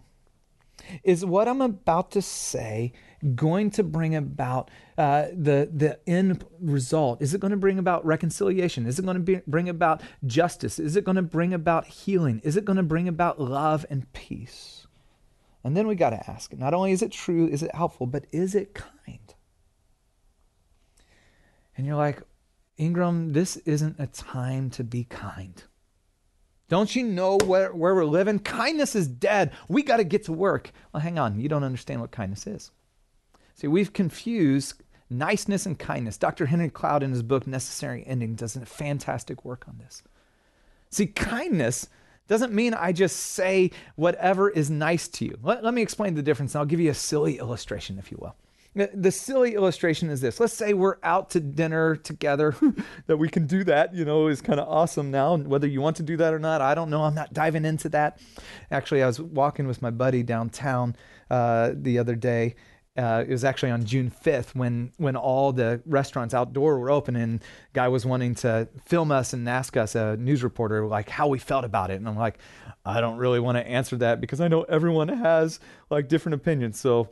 is 1.02 1.24
what 1.24 1.48
I'm 1.48 1.60
about 1.60 2.10
to 2.12 2.22
say 2.22 2.92
going 3.34 3.70
to 3.72 3.82
bring 3.82 4.14
about 4.14 4.70
uh, 4.96 5.26
the 5.32 5.68
the 5.72 5.98
end 6.08 6.44
result? 6.60 7.22
Is 7.22 7.34
it 7.34 7.40
going 7.40 7.52
to 7.52 7.56
bring 7.56 7.78
about 7.78 8.04
reconciliation? 8.04 8.86
Is 8.86 8.98
it 8.98 9.04
going 9.04 9.24
to 9.24 9.42
bring 9.46 9.68
about 9.68 10.02
justice? 10.26 10.78
Is 10.78 10.96
it 10.96 11.04
going 11.04 11.16
to 11.16 11.22
bring 11.22 11.54
about 11.54 11.86
healing? 11.86 12.40
Is 12.44 12.56
it 12.56 12.64
going 12.64 12.76
to 12.76 12.82
bring 12.82 13.08
about 13.08 13.40
love 13.40 13.84
and 13.90 14.10
peace? 14.12 14.86
And 15.62 15.76
then 15.76 15.86
we 15.86 15.94
got 15.94 16.10
to 16.10 16.30
ask: 16.30 16.52
not 16.56 16.74
only 16.74 16.92
is 16.92 17.02
it 17.02 17.12
true, 17.12 17.46
is 17.46 17.62
it 17.62 17.74
helpful, 17.74 18.06
but 18.06 18.24
is 18.32 18.54
it 18.54 18.74
kind? 18.74 19.34
And 21.80 21.86
you're 21.86 21.96
like, 21.96 22.20
Ingram, 22.76 23.32
this 23.32 23.56
isn't 23.56 23.96
a 23.98 24.06
time 24.06 24.68
to 24.68 24.84
be 24.84 25.04
kind. 25.04 25.62
Don't 26.68 26.94
you 26.94 27.02
know 27.02 27.38
where, 27.46 27.72
where 27.72 27.94
we're 27.94 28.04
living? 28.04 28.38
Kindness 28.38 28.94
is 28.94 29.08
dead. 29.08 29.52
We 29.66 29.82
got 29.82 29.96
to 29.96 30.04
get 30.04 30.24
to 30.24 30.32
work. 30.34 30.72
Well, 30.92 31.00
hang 31.00 31.18
on. 31.18 31.40
You 31.40 31.48
don't 31.48 31.64
understand 31.64 32.02
what 32.02 32.10
kindness 32.10 32.46
is. 32.46 32.70
See, 33.54 33.66
we've 33.66 33.94
confused 33.94 34.74
niceness 35.08 35.64
and 35.64 35.78
kindness. 35.78 36.18
Dr. 36.18 36.44
Henry 36.44 36.68
Cloud, 36.68 37.02
in 37.02 37.12
his 37.12 37.22
book 37.22 37.46
Necessary 37.46 38.04
Ending, 38.06 38.34
does 38.34 38.56
a 38.56 38.66
fantastic 38.66 39.42
work 39.42 39.64
on 39.66 39.78
this. 39.78 40.02
See, 40.90 41.06
kindness 41.06 41.88
doesn't 42.28 42.52
mean 42.52 42.74
I 42.74 42.92
just 42.92 43.16
say 43.16 43.70
whatever 43.96 44.50
is 44.50 44.68
nice 44.68 45.08
to 45.08 45.24
you. 45.24 45.38
Let, 45.42 45.64
let 45.64 45.72
me 45.72 45.80
explain 45.80 46.12
the 46.12 46.22
difference, 46.22 46.54
and 46.54 46.60
I'll 46.60 46.66
give 46.66 46.78
you 46.78 46.90
a 46.90 46.94
silly 46.94 47.38
illustration, 47.38 47.98
if 47.98 48.12
you 48.12 48.18
will. 48.20 48.36
The 48.74 49.10
silly 49.10 49.54
illustration 49.54 50.10
is 50.10 50.20
this. 50.20 50.38
Let's 50.38 50.52
say 50.52 50.74
we're 50.74 50.98
out 51.02 51.30
to 51.30 51.40
dinner 51.40 51.96
together. 51.96 52.54
that 53.06 53.16
we 53.16 53.28
can 53.28 53.48
do 53.48 53.64
that, 53.64 53.94
you 53.94 54.04
know, 54.04 54.28
is 54.28 54.40
kind 54.40 54.60
of 54.60 54.68
awesome 54.68 55.10
now. 55.10 55.36
Whether 55.36 55.66
you 55.66 55.80
want 55.80 55.96
to 55.96 56.04
do 56.04 56.16
that 56.18 56.32
or 56.32 56.38
not, 56.38 56.60
I 56.60 56.76
don't 56.76 56.88
know. 56.88 57.02
I'm 57.02 57.14
not 57.14 57.32
diving 57.32 57.64
into 57.64 57.88
that. 57.88 58.20
Actually, 58.70 59.02
I 59.02 59.08
was 59.08 59.20
walking 59.20 59.66
with 59.66 59.82
my 59.82 59.90
buddy 59.90 60.22
downtown 60.22 60.94
uh, 61.30 61.72
the 61.74 61.98
other 61.98 62.14
day. 62.14 62.54
Uh, 62.96 63.24
it 63.26 63.30
was 63.30 63.44
actually 63.44 63.70
on 63.70 63.84
June 63.84 64.10
5th 64.10 64.54
when 64.54 64.92
when 64.98 65.14
all 65.14 65.52
the 65.52 65.80
restaurants 65.86 66.34
outdoor 66.34 66.78
were 66.78 66.90
open 66.90 67.14
and 67.14 67.42
guy 67.72 67.86
was 67.86 68.04
wanting 68.04 68.34
to 68.34 68.68
film 68.84 69.12
us 69.12 69.32
and 69.32 69.48
ask 69.48 69.76
us 69.76 69.94
a 69.94 70.16
news 70.16 70.42
reporter 70.42 70.84
like 70.86 71.08
how 71.08 71.28
we 71.28 71.38
felt 71.38 71.64
about 71.64 71.92
it 71.92 71.94
and 71.94 72.08
I'm 72.08 72.16
like 72.16 72.38
I 72.84 73.00
don't 73.00 73.16
really 73.16 73.38
want 73.38 73.56
to 73.58 73.66
answer 73.66 73.96
that 73.98 74.20
because 74.20 74.40
I 74.40 74.48
know 74.48 74.62
everyone 74.64 75.06
has 75.06 75.60
like 75.88 76.08
different 76.08 76.34
opinions 76.34 76.80
so 76.80 77.08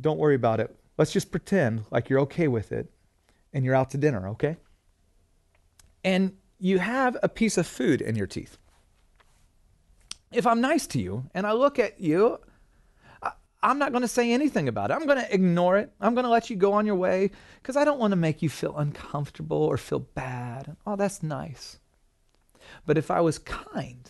don't 0.00 0.18
worry 0.18 0.34
about 0.34 0.60
it. 0.60 0.74
Let's 0.96 1.12
just 1.12 1.30
pretend 1.30 1.84
like 1.90 2.08
you're 2.08 2.20
okay 2.20 2.48
with 2.48 2.72
it 2.72 2.90
and 3.52 3.64
you're 3.64 3.74
out 3.74 3.90
to 3.90 3.98
dinner, 3.98 4.28
okay? 4.28 4.56
And 6.04 6.36
you 6.58 6.78
have 6.78 7.16
a 7.22 7.28
piece 7.28 7.56
of 7.58 7.66
food 7.66 8.00
in 8.00 8.16
your 8.16 8.26
teeth. 8.26 8.58
If 10.32 10.46
I'm 10.46 10.60
nice 10.60 10.86
to 10.88 11.00
you 11.00 11.30
and 11.34 11.46
I 11.46 11.52
look 11.52 11.78
at 11.78 12.00
you, 12.00 12.38
I'm 13.62 13.78
not 13.78 13.90
going 13.90 14.02
to 14.02 14.08
say 14.08 14.32
anything 14.32 14.68
about 14.68 14.90
it. 14.90 14.94
I'm 14.94 15.06
going 15.06 15.18
to 15.18 15.34
ignore 15.34 15.78
it. 15.78 15.92
I'm 16.00 16.14
going 16.14 16.24
to 16.24 16.30
let 16.30 16.48
you 16.48 16.56
go 16.56 16.74
on 16.74 16.86
your 16.86 16.94
way 16.94 17.30
because 17.60 17.76
I 17.76 17.84
don't 17.84 17.98
want 17.98 18.12
to 18.12 18.16
make 18.16 18.40
you 18.40 18.48
feel 18.48 18.76
uncomfortable 18.76 19.56
or 19.56 19.76
feel 19.76 19.98
bad. 20.00 20.76
Oh, 20.86 20.96
that's 20.96 21.22
nice. 21.22 21.78
But 22.86 22.98
if 22.98 23.10
I 23.10 23.20
was 23.20 23.38
kind, 23.38 24.08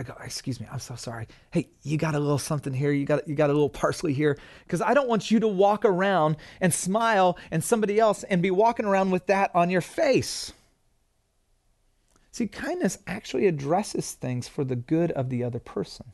I 0.00 0.02
go, 0.02 0.14
excuse 0.24 0.58
me, 0.58 0.66
I'm 0.72 0.78
so 0.78 0.94
sorry. 0.94 1.26
Hey, 1.50 1.68
you 1.82 1.98
got 1.98 2.14
a 2.14 2.18
little 2.18 2.38
something 2.38 2.72
here. 2.72 2.90
You 2.90 3.04
got 3.04 3.28
you 3.28 3.34
got 3.34 3.50
a 3.50 3.52
little 3.52 3.68
parsley 3.68 4.14
here 4.14 4.38
because 4.64 4.80
I 4.80 4.94
don't 4.94 5.08
want 5.10 5.30
you 5.30 5.40
to 5.40 5.46
walk 5.46 5.84
around 5.84 6.38
and 6.58 6.72
smile 6.72 7.36
and 7.50 7.62
somebody 7.62 8.00
else 8.00 8.22
and 8.22 8.40
be 8.40 8.50
walking 8.50 8.86
around 8.86 9.10
with 9.10 9.26
that 9.26 9.50
on 9.54 9.68
your 9.68 9.82
face. 9.82 10.54
See, 12.32 12.46
kindness 12.46 12.96
actually 13.06 13.46
addresses 13.46 14.12
things 14.12 14.48
for 14.48 14.64
the 14.64 14.74
good 14.74 15.12
of 15.12 15.28
the 15.28 15.44
other 15.44 15.58
person. 15.58 16.12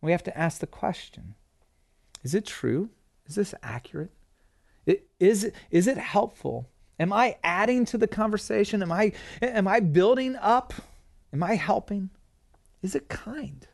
We 0.00 0.12
have 0.12 0.22
to 0.22 0.38
ask 0.38 0.60
the 0.60 0.68
question: 0.68 1.34
Is 2.22 2.36
it 2.36 2.46
true? 2.46 2.90
Is 3.26 3.34
this 3.34 3.52
accurate? 3.64 4.12
Is, 5.18 5.50
is 5.72 5.88
it 5.88 5.98
helpful? 5.98 6.68
Am 7.00 7.12
I 7.12 7.36
adding 7.42 7.84
to 7.86 7.98
the 7.98 8.06
conversation? 8.06 8.80
Am 8.80 8.92
I 8.92 9.10
am 9.42 9.66
I 9.66 9.80
building 9.80 10.36
up? 10.36 10.72
Am 11.32 11.42
I 11.42 11.56
helping? 11.56 12.10
Is 12.82 12.94
it 12.94 13.08
kind? 13.08 13.66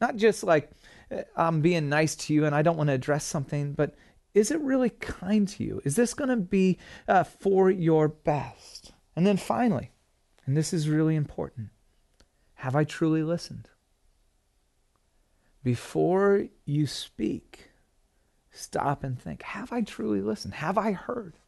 Not 0.00 0.16
just 0.16 0.44
like 0.44 0.70
eh, 1.10 1.24
I'm 1.36 1.60
being 1.60 1.88
nice 1.88 2.14
to 2.16 2.34
you 2.34 2.44
and 2.44 2.54
I 2.54 2.62
don't 2.62 2.76
want 2.76 2.88
to 2.88 2.94
address 2.94 3.24
something, 3.24 3.72
but 3.72 3.94
is 4.34 4.50
it 4.50 4.60
really 4.60 4.90
kind 4.90 5.48
to 5.48 5.64
you? 5.64 5.80
Is 5.84 5.96
this 5.96 6.12
going 6.12 6.28
to 6.28 6.36
be 6.36 6.78
uh, 7.08 7.24
for 7.24 7.70
your 7.70 8.08
best? 8.08 8.92
And 9.14 9.26
then 9.26 9.38
finally, 9.38 9.92
and 10.44 10.56
this 10.56 10.72
is 10.72 10.88
really 10.88 11.16
important, 11.16 11.70
have 12.54 12.76
I 12.76 12.84
truly 12.84 13.22
listened? 13.22 13.70
Before 15.62 16.46
you 16.64 16.86
speak, 16.86 17.70
stop 18.52 19.02
and 19.02 19.20
think 19.20 19.42
Have 19.42 19.72
I 19.72 19.80
truly 19.80 20.20
listened? 20.20 20.54
Have 20.54 20.78
I 20.78 20.92
heard? 20.92 21.38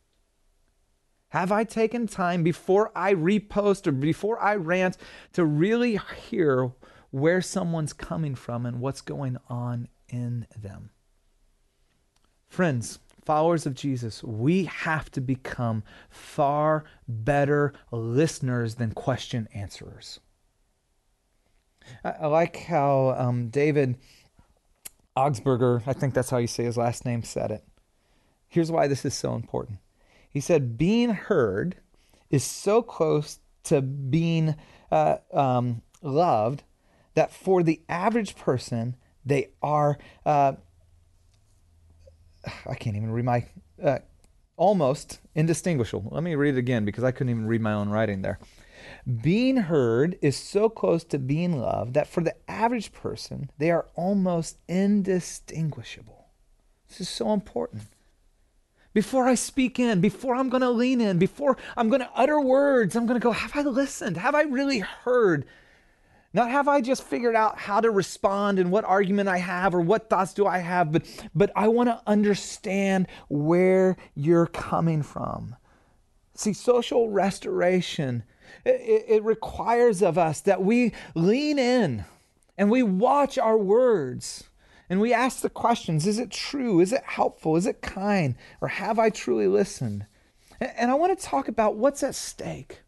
Have 1.31 1.53
I 1.53 1.65
taken 1.65 2.07
time 2.07 2.43
before 2.43 2.91
I 2.97 3.15
repost 3.15 3.87
or 3.87 3.93
before 3.93 4.41
I 4.41 4.57
rant 4.57 4.97
to 5.35 5.45
really 5.45 6.01
hear 6.29 6.73
where 7.11 7.43
someone's 7.43 7.93
coming 7.93 8.35
from 8.35 8.65
and 8.65 8.81
what's 8.81 9.03
going 9.03 9.37
on 9.49 9.89
in 10.09 10.47
them? 10.57 10.91
Friends, 12.49 12.99
followers 13.25 13.67
of 13.67 13.75
Jesus, 13.75 14.25
we 14.25 14.65
have 14.65 15.11
to 15.11 15.21
become 15.21 15.83
far 16.09 16.85
better 17.07 17.75
listeners 17.91 18.77
than 18.77 18.93
question 18.93 19.49
answerers. 19.53 20.21
I, 22.03 22.27
like 22.27 22.57
how 22.57 23.15
um, 23.19 23.49
David 23.49 23.99
Augsburger, 25.15 25.83
I 25.87 25.93
think 25.93 26.15
that's 26.15 26.31
how 26.31 26.39
you 26.39 26.47
say 26.47 26.65
his 26.65 26.79
last 26.79 27.05
name, 27.05 27.23
said 27.23 27.51
it. 27.51 27.65
Here's 28.49 28.71
why 28.71 28.87
this 28.87 29.05
is 29.05 29.13
so 29.13 29.35
important. 29.35 29.79
He 30.39 30.43
said, 30.43 30.79
being 30.79 31.11
heard 31.11 31.79
is 32.31 32.45
so 32.45 32.81
close 32.81 33.41
to 33.65 33.83
being 33.83 34.55
uh, 34.89 35.17
um, 35.33 35.83
loved 36.01 36.63
that 37.15 37.33
for 37.33 37.65
the 37.65 37.81
average 37.89 38.37
person, 38.37 38.95
they 39.25 39.49
are, 39.63 39.99
uh, 40.25 40.53
I 42.65 42.75
can't 42.77 42.95
even 42.95 43.11
read 43.11 43.25
my, 43.25 43.47
uh, 43.83 43.99
almost 44.57 45.19
indistinguishable. 45.35 46.13
Let 46.15 46.23
me 46.23 46.37
read 46.37 46.55
it 46.55 46.59
again 46.59 46.85
because 46.85 47.03
I 47.03 47.11
couldn't 47.11 47.31
even 47.31 47.49
read 47.49 47.61
my 47.61 47.73
own 47.73 47.89
writing 47.89 48.23
there. 48.23 48.39
Being 49.21 49.57
heard 49.57 50.21
is 50.23 50.37
so 50.37 50.69
close 50.69 51.03
to 51.03 51.19
being 51.19 51.59
loved 51.59 51.95
that 51.95 52.07
for 52.07 52.23
the 52.23 52.37
average 52.49 52.93
person, 52.93 53.51
they 53.59 53.73
are 53.73 53.89
almost 53.97 54.59
indistinguishable. 54.69 56.29
This 56.89 57.01
is 57.01 57.09
so 57.09 57.33
important 57.33 57.83
before 58.99 59.29
I 59.29 59.37
speak 59.37 59.79
in, 59.79 60.01
before 60.01 60.35
I'm 60.35 60.49
going 60.49 60.63
to 60.63 60.71
lean 60.71 61.01
in, 61.01 61.19
before 61.21 61.57
I'm 61.77 61.89
going 61.89 62.01
to 62.01 62.11
utter 62.17 62.41
words, 62.41 62.97
I'm 62.97 63.07
going 63.07 63.15
to 63.15 63.23
go, 63.23 63.31
Have 63.31 63.55
I 63.55 63.63
listened? 63.63 64.17
Have 64.17 64.35
I 64.35 64.43
really 64.43 64.81
heard? 64.81 65.45
Not 66.35 66.51
have 66.51 66.67
I 66.67 66.81
just 66.81 67.05
figured 67.05 67.37
out 67.37 67.61
how 67.61 67.81
to 67.81 67.93
respond 67.93 68.59
and 68.59 68.73
what 68.73 68.85
argument 68.85 69.29
I 69.29 69.39
have 69.39 69.73
or 69.73 69.81
what 69.83 70.11
thoughts 70.11 70.35
do 70.35 70.49
I 70.49 70.59
have, 70.59 70.91
but, 70.91 71.07
but 71.33 71.53
I 71.55 71.69
want 71.69 71.91
to 71.91 72.03
understand 72.09 73.07
where 73.29 73.97
you're 74.17 74.49
coming 74.49 75.05
from. 75.05 75.55
See, 76.35 76.53
social 76.53 77.09
restoration, 77.09 78.25
it, 78.65 79.05
it 79.07 79.23
requires 79.23 80.03
of 80.03 80.19
us 80.19 80.41
that 80.41 80.61
we 80.61 80.93
lean 81.15 81.61
in 81.61 82.05
and 82.57 82.69
we 82.69 82.83
watch 82.83 83.39
our 83.39 83.57
words 83.57 84.48
and 84.91 85.01
we 85.01 85.13
ask 85.13 85.41
the 85.41 85.51
questions 85.51 86.07
Is 86.07 86.19
it 86.19 86.31
true? 86.31 86.81
Is 86.81 86.93
it 86.93 87.03
helpful? 87.05 87.57
Is 87.57 87.67
it 87.67 87.83
kind? 87.83 88.35
Or 88.61 88.69
have 88.69 88.99
I 88.99 89.11
truly 89.11 89.47
listened? 89.47 90.07
And 90.61 90.91
I 90.91 90.95
want 90.95 91.17
to 91.19 91.25
talk 91.25 91.49
about 91.49 91.77
what's 91.77 92.03
at 92.03 92.15
stake. 92.15 92.81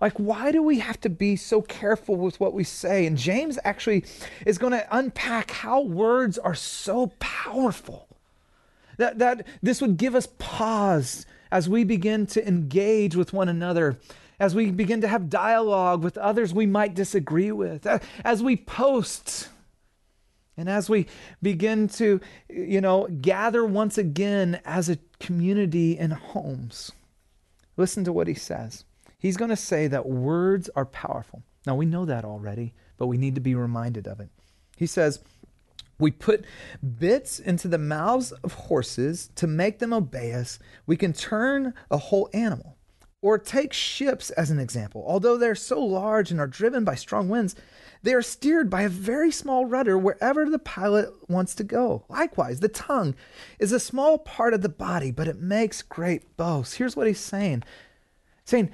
Like, 0.00 0.14
why 0.14 0.52
do 0.52 0.62
we 0.62 0.80
have 0.80 1.00
to 1.02 1.08
be 1.08 1.36
so 1.36 1.62
careful 1.62 2.16
with 2.16 2.38
what 2.38 2.52
we 2.52 2.64
say? 2.64 3.06
And 3.06 3.16
James 3.16 3.58
actually 3.64 4.04
is 4.44 4.58
going 4.58 4.72
to 4.72 4.86
unpack 4.94 5.50
how 5.50 5.80
words 5.80 6.36
are 6.36 6.54
so 6.54 7.12
powerful. 7.18 8.06
That, 8.98 9.18
that 9.18 9.46
this 9.62 9.80
would 9.80 9.96
give 9.96 10.14
us 10.14 10.28
pause 10.38 11.26
as 11.50 11.68
we 11.68 11.84
begin 11.84 12.26
to 12.28 12.46
engage 12.46 13.14
with 13.14 13.32
one 13.32 13.48
another, 13.48 13.98
as 14.38 14.54
we 14.54 14.70
begin 14.70 15.00
to 15.02 15.08
have 15.08 15.30
dialogue 15.30 16.02
with 16.02 16.18
others 16.18 16.52
we 16.52 16.66
might 16.66 16.94
disagree 16.94 17.52
with, 17.52 17.86
as 18.24 18.42
we 18.42 18.56
post 18.56 19.48
and 20.56 20.68
as 20.68 20.88
we 20.88 21.06
begin 21.42 21.88
to, 21.88 22.20
you 22.48 22.80
know, 22.80 23.06
gather 23.20 23.64
once 23.64 23.98
again 23.98 24.60
as 24.64 24.88
a 24.88 24.98
community 25.20 25.98
in 25.98 26.12
homes, 26.12 26.92
listen 27.76 28.04
to 28.04 28.12
what 28.12 28.28
he 28.28 28.34
says. 28.34 28.84
He's 29.18 29.36
going 29.36 29.50
to 29.50 29.56
say 29.56 29.86
that 29.88 30.06
words 30.06 30.70
are 30.76 30.86
powerful. 30.86 31.42
Now, 31.66 31.74
we 31.74 31.86
know 31.86 32.04
that 32.04 32.24
already, 32.24 32.74
but 32.96 33.06
we 33.06 33.18
need 33.18 33.34
to 33.34 33.40
be 33.40 33.54
reminded 33.54 34.06
of 34.06 34.20
it. 34.20 34.30
He 34.76 34.86
says, 34.86 35.20
we 35.98 36.10
put 36.10 36.44
bits 36.98 37.38
into 37.38 37.68
the 37.68 37.78
mouths 37.78 38.32
of 38.32 38.52
horses 38.52 39.30
to 39.36 39.46
make 39.46 39.78
them 39.78 39.92
obey 39.92 40.32
us. 40.32 40.58
We 40.86 40.96
can 40.96 41.12
turn 41.12 41.74
a 41.90 41.96
whole 41.96 42.28
animal. 42.32 42.76
Or 43.22 43.38
take 43.38 43.72
ships 43.72 44.30
as 44.30 44.50
an 44.50 44.60
example. 44.60 45.02
Although 45.04 45.36
they're 45.36 45.56
so 45.56 45.82
large 45.82 46.30
and 46.30 46.38
are 46.38 46.46
driven 46.46 46.84
by 46.84 46.94
strong 46.94 47.28
winds, 47.28 47.56
They 48.06 48.14
are 48.14 48.22
steered 48.22 48.70
by 48.70 48.82
a 48.82 48.88
very 48.88 49.32
small 49.32 49.66
rudder 49.66 49.98
wherever 49.98 50.48
the 50.48 50.60
pilot 50.60 51.12
wants 51.28 51.56
to 51.56 51.64
go. 51.64 52.04
Likewise, 52.08 52.60
the 52.60 52.68
tongue 52.68 53.16
is 53.58 53.72
a 53.72 53.80
small 53.80 54.16
part 54.16 54.54
of 54.54 54.62
the 54.62 54.68
body, 54.68 55.10
but 55.10 55.26
it 55.26 55.40
makes 55.40 55.82
great 55.82 56.36
boasts. 56.36 56.76
Here's 56.76 56.94
what 56.94 57.08
he's 57.08 57.18
saying 57.18 57.64
saying, 58.44 58.70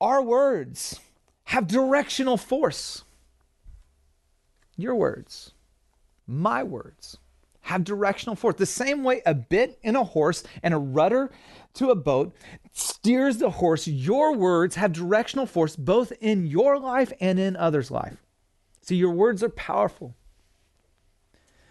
Our 0.00 0.22
words 0.22 0.98
have 1.44 1.66
directional 1.66 2.38
force. 2.38 3.04
Your 4.78 4.94
words, 4.94 5.52
my 6.26 6.62
words, 6.62 7.18
have 7.60 7.84
directional 7.84 8.34
force. 8.34 8.56
The 8.56 8.64
same 8.64 9.04
way 9.04 9.20
a 9.26 9.34
bit 9.34 9.78
in 9.82 9.94
a 9.94 10.04
horse 10.04 10.42
and 10.62 10.72
a 10.72 10.78
rudder 10.78 11.30
to 11.74 11.90
a 11.90 11.94
boat 11.94 12.34
steers 12.72 13.36
the 13.36 13.50
horse, 13.50 13.86
your 13.86 14.34
words 14.34 14.76
have 14.76 14.94
directional 14.94 15.44
force 15.44 15.76
both 15.76 16.14
in 16.22 16.46
your 16.46 16.78
life 16.78 17.12
and 17.20 17.38
in 17.38 17.56
others' 17.56 17.90
life. 17.90 18.16
See, 18.90 18.96
your 18.96 19.12
words 19.12 19.44
are 19.44 19.50
powerful. 19.50 20.16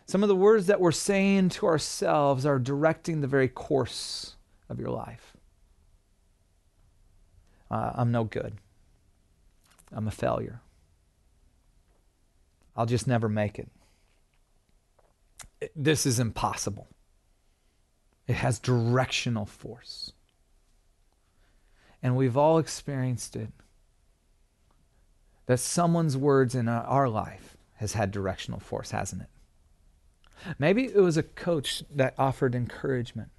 Some 0.06 0.24
of 0.24 0.30
the 0.30 0.38
words 0.38 0.68
that 0.68 0.80
we're 0.80 0.94
saying 0.94 1.50
to 1.50 1.66
ourselves 1.66 2.46
are 2.46 2.58
directing 2.58 3.20
the 3.20 3.28
very 3.28 3.50
course 3.50 4.38
of 4.70 4.80
your 4.80 4.92
life. 4.92 5.36
Uh, 7.70 7.92
I'm 7.96 8.14
no 8.14 8.24
good. 8.24 8.54
I'm 9.92 10.08
a 10.08 10.12
failure. 10.12 10.62
I'll 12.78 12.86
just 12.86 13.06
never 13.06 13.28
make 13.28 13.60
it. 13.60 13.70
This 15.76 16.06
is 16.06 16.22
impossible. 16.22 16.88
It 18.28 18.36
has 18.36 18.60
directional 18.60 19.46
force. 19.46 20.14
And 22.02 22.16
we've 22.16 22.38
all 22.38 22.60
experienced 22.60 23.36
it 23.36 23.50
that 25.50 25.60
someone's 25.60 26.16
words 26.16 26.54
in 26.54 26.68
uh, 26.68 26.86
our 26.86 27.10
life 27.10 27.58
has 27.78 27.94
had 27.94 28.12
directional 28.12 28.60
force, 28.60 28.92
hasn't 28.92 29.24
it? 29.24 29.28
Maybe 30.60 30.86
it 30.86 31.02
was 31.02 31.18
a 31.18 31.24
coach 31.24 31.84
that 31.90 32.14
offered 32.20 32.54
encouragement. 32.54 33.30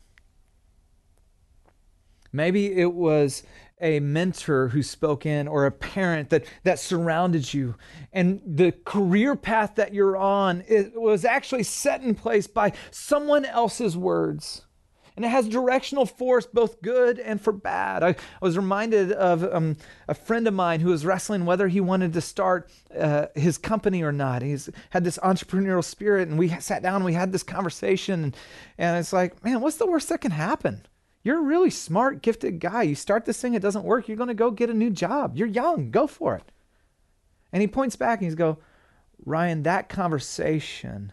Maybe 2.33 2.73
it 2.73 2.94
was 2.94 3.44
a 3.81 4.01
mentor 4.01 4.66
who 4.70 4.83
spoke 4.83 5.25
in 5.25 5.46
or 5.46 5.66
a 5.66 5.70
parent 5.70 6.31
that, 6.31 6.46
that 6.64 6.81
surrounded 6.81 7.55
you. 7.55 7.77
And 8.12 8.42
the 8.44 8.73
career 8.73 9.37
path 9.37 9.77
that 9.77 9.94
you're 9.94 10.16
on 10.16 10.64
it 10.66 11.01
was 11.01 11.25
actually 11.25 11.62
set 11.62 12.03
in 12.03 12.16
place 12.16 12.49
by 12.49 12.73
someone 12.90 13.44
else's 13.44 13.96
words 13.96 14.62
and 15.21 15.27
it 15.27 15.33
has 15.33 15.47
directional 15.47 16.07
force, 16.07 16.47
both 16.47 16.81
good 16.81 17.19
and 17.19 17.39
for 17.39 17.53
bad. 17.53 18.03
I, 18.03 18.09
I 18.09 18.17
was 18.41 18.57
reminded 18.57 19.13
of 19.13 19.45
um, 19.45 19.77
a 20.09 20.15
friend 20.15 20.49
of 20.49 20.55
mine 20.55 20.81
who 20.81 20.89
was 20.89 21.05
wrestling 21.05 21.45
whether 21.45 21.69
he 21.69 21.79
wanted 21.79 22.15
to 22.15 22.23
start 22.23 22.71
uh, 22.99 23.27
his 23.35 23.59
company 23.59 24.03
or 24.03 24.13
not. 24.13 24.41
He's 24.41 24.71
had 24.89 25.05
this 25.05 25.19
entrepreneurial 25.19 25.85
spirit, 25.85 26.29
and 26.29 26.39
we 26.39 26.49
sat 26.49 26.83
down 26.83 26.97
and 26.97 27.05
we 27.05 27.13
had 27.13 27.33
this 27.33 27.43
conversation. 27.43 28.25
And, 28.25 28.37
and 28.79 28.97
it's 28.99 29.13
like, 29.13 29.45
man, 29.45 29.61
what's 29.61 29.77
the 29.77 29.85
worst 29.87 30.09
that 30.09 30.23
can 30.23 30.31
happen? 30.31 30.87
You're 31.23 31.41
a 31.41 31.43
really 31.43 31.69
smart, 31.69 32.23
gifted 32.23 32.59
guy. 32.59 32.85
You 32.85 32.95
start 32.95 33.27
this 33.27 33.43
thing, 33.43 33.53
it 33.53 33.61
doesn't 33.61 33.85
work. 33.85 34.09
You're 34.09 34.17
going 34.17 34.29
to 34.29 34.35
go 34.35 34.51
get 34.51 34.71
a 34.71 34.75
new 34.75 34.89
job. 34.89 35.37
You're 35.37 35.49
young, 35.49 35.91
go 35.91 36.07
for 36.07 36.35
it. 36.35 36.51
And 37.53 37.61
he 37.61 37.69
points 37.69 37.95
back 37.95 38.21
and 38.21 38.25
he's 38.25 38.35
go, 38.35 38.57
Ryan, 39.27 39.65
that 39.65 39.91
conversation 39.91 41.13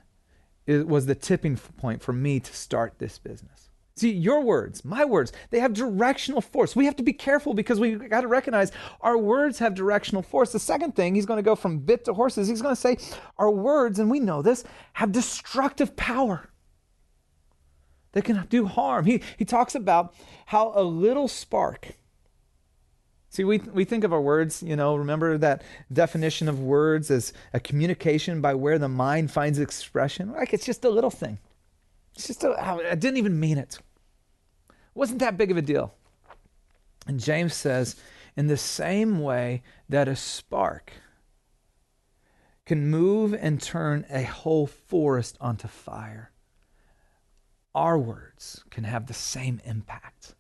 was 0.65 1.08
the 1.08 1.15
tipping 1.15 1.58
point 1.58 2.02
for 2.02 2.13
me 2.13 2.39
to 2.39 2.56
start 2.56 3.00
this 3.00 3.17
business. 3.17 3.57
See, 3.97 4.12
your 4.12 4.41
words, 4.41 4.86
my 4.86 5.05
words, 5.05 5.33
they 5.49 5.60
have 5.60 5.73
directional 5.73 6.39
force. 6.39 6.75
We 6.75 6.86
have 6.86 6.95
to 6.97 7.03
be 7.03 7.13
careful 7.13 7.55
because 7.55 7.79
we 7.79 7.95
got 7.95 8.21
to 8.21 8.27
recognize 8.27 8.71
our 9.01 9.17
words 9.17 9.57
have 9.57 9.73
directional 9.73 10.21
force. 10.21 10.51
The 10.51 10.60
second 10.60 10.95
thing, 10.95 11.15
he's 11.15 11.25
going 11.25 11.39
to 11.39 11.43
go 11.43 11.55
from 11.55 11.79
bit 11.79 12.05
to 12.05 12.13
horses. 12.13 12.47
He's 12.47 12.62
going 12.62 12.75
to 12.75 12.79
say, 12.79 12.97
our 13.39 13.49
words, 13.49 13.97
and 13.97 14.12
we 14.12 14.19
know 14.19 14.43
this, 14.43 14.63
have 14.93 15.12
destructive 15.12 15.95
power. 15.95 16.47
They 18.12 18.21
can 18.21 18.45
do 18.51 18.67
harm. 18.67 19.05
He, 19.05 19.23
he 19.36 19.45
talks 19.45 19.73
about 19.73 20.13
how 20.45 20.73
a 20.75 20.83
little 20.83 21.27
spark, 21.27 21.95
See, 23.29 23.43
we, 23.43 23.57
we 23.57 23.83
think 23.83 24.03
of 24.03 24.13
our 24.13 24.21
words, 24.21 24.63
you 24.63 24.75
know, 24.75 24.95
remember 24.95 25.38
that 25.38 25.62
definition 25.91 26.47
of 26.47 26.60
words 26.60 27.12
as 27.12 27.33
a 27.53 27.60
communication 27.60 28.41
by 28.41 28.53
where 28.53 28.79
the 28.79 28.88
mind 28.88 29.31
finds 29.31 29.60
expression? 29.60 30.31
Like 30.31 30.53
it's 30.53 30.65
just 30.65 30.86
a 30.86 30.89
little 30.89 31.12
thing. 31.12 31.38
It's 32.15 32.27
just, 32.27 32.43
a, 32.43 32.55
I 32.60 32.95
didn't 32.95 33.17
even 33.17 33.39
mean 33.39 33.57
it 33.57 33.79
wasn't 34.97 35.19
that 35.19 35.38
big 35.38 35.51
of 35.51 35.57
a 35.57 35.62
deal. 35.62 35.93
And 37.05 37.19
James 37.19 37.53
says, 37.53 37.95
in 38.36 38.47
the 38.47 38.57
same 38.57 39.19
way 39.19 39.63
that 39.88 40.07
a 40.07 40.15
spark 40.15 40.91
can 42.65 42.89
move 42.89 43.33
and 43.33 43.62
turn 43.62 44.05
a 44.10 44.23
whole 44.23 44.67
forest 44.67 45.38
onto 45.39 45.67
fire, 45.67 46.31
our 47.73 47.97
words 47.97 48.63
can 48.71 48.83
have 48.83 49.05
the 49.05 49.13
same 49.13 49.62
impact. 49.63 50.33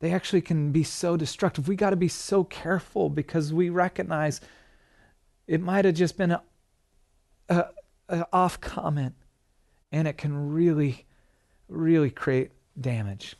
They 0.00 0.12
actually 0.12 0.42
can 0.42 0.72
be 0.72 0.82
so 0.82 1.16
destructive. 1.16 1.68
We 1.68 1.76
got 1.76 1.90
to 1.90 1.96
be 1.96 2.08
so 2.08 2.44
careful 2.44 3.08
because 3.08 3.52
we 3.52 3.70
recognize 3.70 4.40
it 5.46 5.60
might 5.60 5.84
have 5.84 5.94
just 5.94 6.18
been 6.18 6.32
a, 6.32 6.42
a, 7.48 7.66
a 8.08 8.26
off 8.32 8.60
comment 8.60 9.14
and 9.92 10.08
it 10.08 10.18
can 10.18 10.52
really, 10.52 11.06
really 11.68 12.10
create 12.10 12.50
damage. 12.78 13.36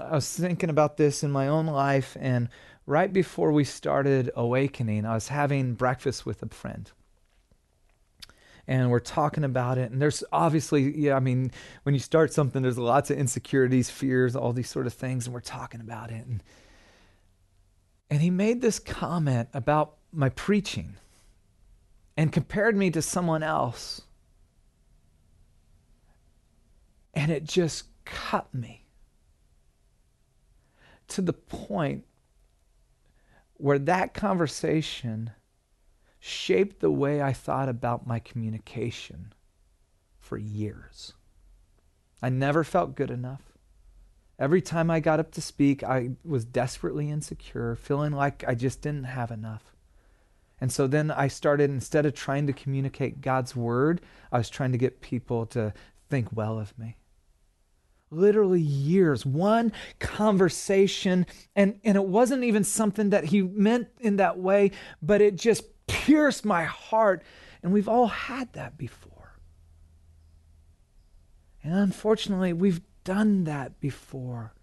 I 0.00 0.14
was 0.14 0.30
thinking 0.30 0.70
about 0.70 0.96
this 0.96 1.22
in 1.22 1.30
my 1.30 1.48
own 1.48 1.66
life, 1.66 2.16
and 2.18 2.48
right 2.86 3.12
before 3.12 3.52
we 3.52 3.64
started 3.64 4.30
awakening, 4.34 5.04
I 5.04 5.14
was 5.14 5.28
having 5.28 5.74
breakfast 5.74 6.24
with 6.24 6.42
a 6.42 6.48
friend. 6.48 6.90
And 8.66 8.90
we're 8.90 9.00
talking 9.00 9.44
about 9.44 9.76
it. 9.76 9.90
And 9.90 10.00
there's 10.00 10.22
obviously, 10.32 10.96
yeah, 10.96 11.14
I 11.14 11.20
mean, 11.20 11.50
when 11.82 11.94
you 11.94 11.98
start 11.98 12.32
something, 12.32 12.62
there's 12.62 12.78
lots 12.78 13.10
of 13.10 13.18
insecurities, 13.18 13.90
fears, 13.90 14.36
all 14.36 14.52
these 14.52 14.70
sort 14.70 14.86
of 14.86 14.94
things. 14.94 15.26
And 15.26 15.34
we're 15.34 15.40
talking 15.40 15.80
about 15.80 16.10
it. 16.10 16.24
And, 16.24 16.42
and 18.08 18.22
he 18.22 18.30
made 18.30 18.60
this 18.60 18.78
comment 18.78 19.48
about 19.52 19.96
my 20.12 20.28
preaching 20.28 20.96
and 22.16 22.32
compared 22.32 22.76
me 22.76 22.90
to 22.92 23.02
someone 23.02 23.42
else. 23.42 24.02
And 27.14 27.32
it 27.32 27.44
just 27.44 27.86
cut 28.04 28.52
me 28.54 28.81
to 31.12 31.22
the 31.22 31.32
point 31.32 32.04
where 33.54 33.78
that 33.78 34.14
conversation 34.14 35.30
shaped 36.18 36.80
the 36.80 36.90
way 36.90 37.20
I 37.20 37.32
thought 37.32 37.68
about 37.68 38.06
my 38.06 38.18
communication 38.18 39.32
for 40.18 40.38
years. 40.38 41.12
I 42.22 42.28
never 42.28 42.64
felt 42.64 42.94
good 42.94 43.10
enough. 43.10 43.42
Every 44.38 44.62
time 44.62 44.90
I 44.90 45.00
got 45.00 45.20
up 45.20 45.32
to 45.32 45.40
speak, 45.40 45.82
I 45.82 46.10
was 46.24 46.44
desperately 46.44 47.10
insecure, 47.10 47.76
feeling 47.76 48.12
like 48.12 48.44
I 48.46 48.54
just 48.54 48.80
didn't 48.80 49.04
have 49.04 49.30
enough. 49.30 49.76
And 50.60 50.72
so 50.72 50.86
then 50.86 51.10
I 51.10 51.28
started, 51.28 51.70
instead 51.70 52.06
of 52.06 52.14
trying 52.14 52.46
to 52.46 52.52
communicate 52.52 53.20
God's 53.20 53.54
word, 53.54 54.00
I 54.30 54.38
was 54.38 54.48
trying 54.48 54.72
to 54.72 54.78
get 54.78 55.00
people 55.00 55.44
to 55.46 55.74
think 56.08 56.28
well 56.32 56.58
of 56.58 56.76
me 56.78 56.96
literally 58.12 58.60
years 58.60 59.24
one 59.24 59.72
conversation 59.98 61.26
and 61.56 61.78
and 61.84 61.96
it 61.96 62.04
wasn't 62.04 62.44
even 62.44 62.64
something 62.64 63.10
that 63.10 63.24
he 63.24 63.42
meant 63.42 63.88
in 64.00 64.16
that 64.16 64.38
way 64.38 64.70
but 65.00 65.20
it 65.20 65.36
just 65.36 65.64
pierced 65.86 66.44
my 66.44 66.64
heart 66.64 67.22
and 67.62 67.72
we've 67.72 67.88
all 67.88 68.08
had 68.08 68.52
that 68.52 68.76
before 68.76 69.38
and 71.62 71.74
unfortunately 71.74 72.52
we've 72.52 72.80
done 73.04 73.44
that 73.44 73.80
before 73.80 74.54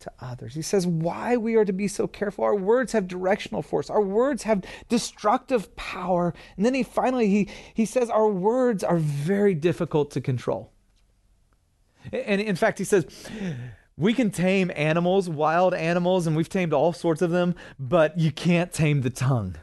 to 0.00 0.12
others. 0.20 0.54
He 0.54 0.62
says 0.62 0.86
why 0.86 1.36
we 1.36 1.56
are 1.56 1.64
to 1.64 1.72
be 1.72 1.88
so 1.88 2.06
careful. 2.06 2.44
Our 2.44 2.54
words 2.54 2.92
have 2.92 3.08
directional 3.08 3.62
force. 3.62 3.90
Our 3.90 4.00
words 4.00 4.44
have 4.44 4.62
destructive 4.88 5.74
power. 5.76 6.34
And 6.56 6.64
then 6.64 6.74
he 6.74 6.82
finally 6.82 7.28
he 7.28 7.48
he 7.74 7.84
says 7.84 8.10
our 8.10 8.28
words 8.28 8.84
are 8.84 8.96
very 8.98 9.54
difficult 9.54 10.10
to 10.12 10.20
control. 10.20 10.72
And 12.12 12.40
in 12.40 12.56
fact, 12.56 12.78
he 12.78 12.84
says, 12.84 13.06
we 13.96 14.14
can 14.14 14.30
tame 14.30 14.70
animals, 14.76 15.28
wild 15.28 15.74
animals, 15.74 16.26
and 16.26 16.36
we've 16.36 16.48
tamed 16.48 16.72
all 16.72 16.92
sorts 16.92 17.20
of 17.20 17.30
them, 17.30 17.54
but 17.78 18.18
you 18.18 18.30
can't 18.30 18.72
tame 18.72 19.02
the 19.02 19.10
tongue. 19.10 19.56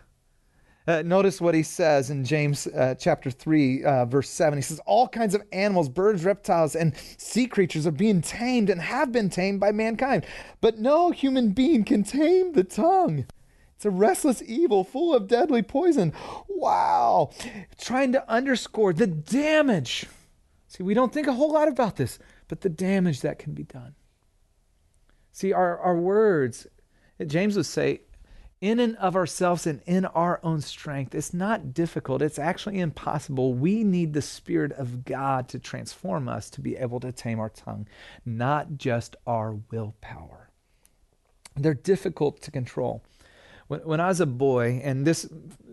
Uh, 0.88 1.01
notice 1.03 1.41
what 1.41 1.55
he 1.55 1.63
says 1.63 2.12
in 2.12 2.23
James 2.23 2.67
uh, 2.67 2.93
chapter 2.99 3.31
3, 3.31 3.84
uh, 3.84 4.05
verse 4.05 4.29
7. 4.29 4.58
He 4.58 4.62
says, 4.62 4.79
All 4.86 5.08
kinds 5.08 5.34
of 5.34 5.41
animals, 5.51 5.89
birds, 5.89 6.23
reptiles, 6.23 6.75
and 6.75 6.93
sea 7.17 7.47
creatures 7.47 7.88
are 7.88 7.91
being 7.91 8.21
tamed 8.21 8.69
and 8.69 8.79
have 8.81 9.12
been 9.12 9.29
tamed 9.29 9.60
by 9.60 9.71
mankind, 9.71 10.25
but 10.62 10.77
no 10.77 11.10
human 11.10 11.51
being 11.51 11.84
can 11.84 12.03
tame 12.03 12.53
the 12.53 12.63
tongue. 12.63 13.25
It's 13.75 13.86
a 13.86 13.89
restless 13.89 14.43
evil 14.43 14.84
full 14.84 15.15
of 15.15 15.27
deadly 15.27 15.63
poison. 15.63 16.13
Wow. 16.47 17.31
Trying 17.79 18.12
to 18.12 18.29
underscore 18.29 18.93
the 18.93 19.08
damage 19.08 20.08
See, 20.75 20.84
we 20.84 20.93
don't 20.93 21.13
think 21.13 21.27
a 21.27 21.34
whole 21.34 21.53
lot 21.53 21.69
about 21.69 21.95
this, 21.95 22.19
but 22.47 22.62
the 22.62 22.69
damage 22.69 23.21
that 23.21 23.39
can 23.39 23.53
be 23.53 23.63
done. 23.63 23.95
See, 25.31 25.51
our, 25.51 25.77
our 25.79 25.97
words, 25.97 26.67
James 27.25 27.55
would 27.58 27.65
say, 27.65 28.01
in 28.62 28.79
and 28.79 28.95
of 28.97 29.15
ourselves 29.15 29.67
and 29.67 29.81
in 29.86 30.05
our 30.05 30.39
own 30.41 30.62
strength. 30.62 31.13
It's 31.13 31.34
not 31.34 31.73
difficult, 31.73 32.21
it's 32.21 32.39
actually 32.39 32.79
impossible. 32.79 33.53
We 33.53 33.84
need 33.84 34.13
the 34.13 34.21
Spirit 34.21 34.71
of 34.71 35.05
God 35.05 35.49
to 35.49 35.60
transform 35.60 36.27
us 36.29 36.49
to 36.51 36.62
be 36.62 36.75
able 36.77 36.99
to 37.01 37.12
tame 37.12 37.39
our 37.39 37.49
tongue, 37.49 37.88
not 38.25 38.77
just 38.77 39.15
our 39.27 39.60
willpower. 39.71 40.49
They're 41.55 41.73
difficult 41.73 42.41
to 42.43 42.51
control. 42.51 43.03
When, 43.67 43.81
when 43.81 43.99
I 43.99 44.08
was 44.08 44.21
a 44.21 44.25
boy, 44.25 44.81
and 44.84 45.05
this 45.05 45.27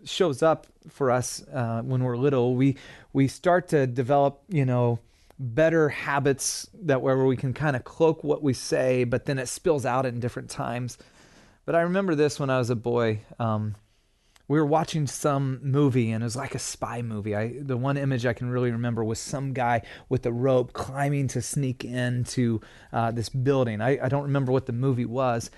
shows 0.04 0.42
up 0.42 0.66
for 0.88 1.10
us 1.10 1.42
uh, 1.52 1.82
when 1.82 2.02
we're 2.02 2.16
little, 2.16 2.56
we, 2.56 2.76
we 3.12 3.28
start 3.28 3.68
to 3.68 3.86
develop, 3.86 4.42
you 4.48 4.64
know, 4.64 4.98
better 5.42 5.88
habits 5.88 6.68
that 6.82 7.02
where 7.02 7.24
we 7.24 7.36
can 7.36 7.52
kind 7.52 7.74
of 7.74 7.84
cloak 7.84 8.22
what 8.22 8.42
we 8.42 8.52
say, 8.52 9.04
but 9.04 9.26
then 9.26 9.38
it 9.38 9.48
spills 9.48 9.84
out 9.84 10.06
in 10.06 10.20
different 10.20 10.48
times. 10.48 10.98
But 11.64 11.74
I 11.74 11.82
remember 11.82 12.14
this 12.14 12.38
when 12.38 12.48
I 12.48 12.58
was 12.58 12.70
a 12.70 12.76
boy. 12.76 13.20
Um, 13.38 13.74
we 14.48 14.58
were 14.58 14.66
watching 14.66 15.06
some 15.06 15.60
movie 15.62 16.10
and 16.10 16.22
it 16.22 16.26
was 16.26 16.36
like 16.36 16.54
a 16.54 16.58
spy 16.58 17.02
movie. 17.02 17.34
I 17.34 17.54
the 17.60 17.76
one 17.76 17.96
image 17.96 18.26
I 18.26 18.32
can 18.32 18.50
really 18.50 18.70
remember 18.70 19.02
was 19.02 19.18
some 19.18 19.52
guy 19.52 19.82
with 20.08 20.26
a 20.26 20.32
rope 20.32 20.72
climbing 20.72 21.28
to 21.28 21.42
sneak 21.42 21.84
into 21.84 22.60
uh, 22.92 23.10
this 23.12 23.28
building. 23.28 23.80
I, 23.80 24.04
I, 24.04 24.08
don't 24.08 24.24
remember 24.24 24.52
what 24.52 24.66
the 24.66 24.72
movie 24.72 25.06
was, 25.06 25.50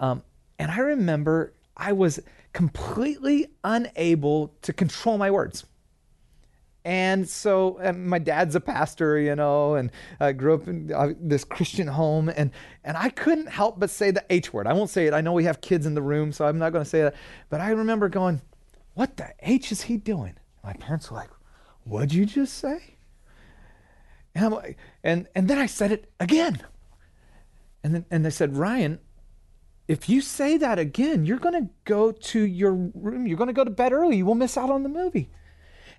um, 0.00 0.22
and 0.58 0.70
I 0.70 0.78
remember 0.78 1.54
I 1.76 1.92
was 1.92 2.20
completely 2.52 3.46
unable 3.62 4.54
to 4.62 4.72
control 4.72 5.16
my 5.16 5.30
words. 5.30 5.64
And 6.84 7.28
so 7.28 7.76
and 7.78 8.06
my 8.06 8.18
dad's 8.18 8.54
a 8.54 8.60
pastor, 8.60 9.18
you 9.18 9.36
know, 9.36 9.74
and 9.74 9.90
I 10.18 10.32
grew 10.32 10.54
up 10.54 10.66
in 10.66 10.90
uh, 10.92 11.12
this 11.20 11.44
Christian 11.44 11.86
home, 11.86 12.30
and 12.30 12.50
and 12.84 12.96
I 12.96 13.10
couldn't 13.10 13.48
help 13.48 13.78
but 13.78 13.90
say 13.90 14.10
the 14.10 14.24
H 14.30 14.52
word. 14.52 14.66
I 14.66 14.72
won't 14.72 14.88
say 14.88 15.06
it. 15.06 15.12
I 15.12 15.20
know 15.20 15.32
we 15.34 15.44
have 15.44 15.60
kids 15.60 15.84
in 15.84 15.94
the 15.94 16.00
room, 16.00 16.32
so 16.32 16.46
I'm 16.46 16.58
not 16.58 16.72
going 16.72 16.82
to 16.82 16.88
say 16.88 17.02
that. 17.02 17.14
But 17.50 17.60
I 17.60 17.70
remember 17.72 18.08
going, 18.08 18.40
"What 18.94 19.18
the 19.18 19.28
H 19.40 19.72
is 19.72 19.82
he 19.82 19.98
doing?" 19.98 20.36
My 20.64 20.72
parents 20.72 21.10
were 21.10 21.18
like, 21.18 21.30
"What'd 21.84 22.14
you 22.14 22.24
just 22.24 22.54
say?" 22.54 22.96
And 24.34 24.46
I'm 24.46 24.52
like, 24.52 24.78
and 25.04 25.28
and 25.34 25.48
then 25.48 25.58
I 25.58 25.66
said 25.66 25.92
it 25.92 26.10
again, 26.18 26.62
and 27.84 27.94
then 27.94 28.06
and 28.10 28.24
they 28.24 28.30
said, 28.30 28.56
"Ryan, 28.56 29.00
if 29.86 30.08
you 30.08 30.22
say 30.22 30.56
that 30.56 30.78
again, 30.78 31.26
you're 31.26 31.38
going 31.38 31.62
to 31.62 31.70
go 31.84 32.10
to 32.10 32.40
your 32.40 32.72
room. 32.72 33.26
You're 33.26 33.36
going 33.36 33.48
to 33.48 33.52
go 33.52 33.64
to 33.64 33.70
bed 33.70 33.92
early. 33.92 34.16
You 34.16 34.24
will 34.24 34.34
miss 34.34 34.56
out 34.56 34.70
on 34.70 34.82
the 34.82 34.88
movie." 34.88 35.28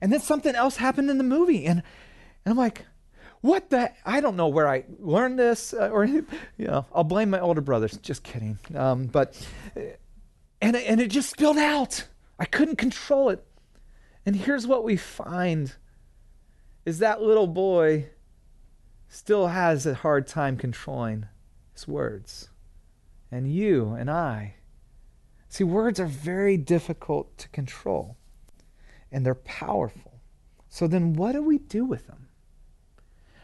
And 0.02 0.12
then 0.12 0.20
something 0.20 0.56
else 0.56 0.78
happened 0.78 1.10
in 1.10 1.18
the 1.18 1.24
movie. 1.24 1.66
And, 1.66 1.84
and 2.44 2.52
I'm 2.52 2.58
like, 2.58 2.86
what 3.42 3.70
the? 3.72 3.92
I 4.06 4.22
don't 4.22 4.36
know 4.36 4.48
where 4.48 4.68
I 4.68 4.86
learned 5.00 5.38
this, 5.38 5.74
uh, 5.74 5.90
or 5.90 6.06
you 6.06 6.26
know, 6.60 6.86
I'll 6.94 7.04
blame 7.04 7.32
my 7.32 7.40
older 7.40 7.62
brothers. 7.62 7.98
Just 7.98 8.24
kidding. 8.24 8.60
Um, 8.76 9.08
but 9.08 9.36
and 10.62 10.76
and 10.76 11.02
it 11.02 11.08
just 11.10 11.30
spilled 11.30 11.58
out. 11.58 12.06
I 12.40 12.46
couldn't 12.46 12.78
control 12.78 13.30
it. 13.30 13.44
And 14.26 14.36
here's 14.36 14.68
what 14.68 14.84
we 14.84 14.96
find: 14.96 15.74
is 16.86 17.00
that 17.00 17.22
little 17.22 17.48
boy 17.48 18.10
still 19.08 19.48
has 19.48 19.86
a 19.86 19.96
hard 19.96 20.28
time 20.28 20.56
controlling 20.56 21.26
his 21.74 21.88
words, 21.88 22.50
and 23.32 23.52
you 23.52 23.94
and 23.94 24.10
I. 24.10 24.56
See, 25.50 25.64
words 25.66 26.00
are 26.00 26.06
very 26.06 26.56
difficult 26.56 27.38
to 27.40 27.50
control 27.50 28.18
and 29.12 29.26
they're 29.26 29.36
powerful. 29.36 30.20
So 30.70 30.88
then, 30.88 31.14
what 31.14 31.34
do 31.34 31.42
we 31.42 31.58
do 31.58 31.86
with 31.86 32.08
them? 32.08 32.28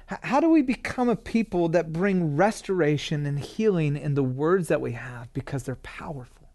How 0.08 0.40
do 0.40 0.50
we 0.50 0.62
become 0.62 1.10
a 1.10 1.18
people 1.18 1.68
that 1.70 1.92
bring 1.92 2.38
restoration 2.38 3.26
and 3.26 3.38
healing 3.38 3.98
in 3.98 4.14
the 4.14 4.24
words 4.24 4.70
that 4.70 4.80
we 4.80 4.94
have 4.94 5.34
because 5.34 5.64
they're 5.64 5.76
powerful 5.76 6.50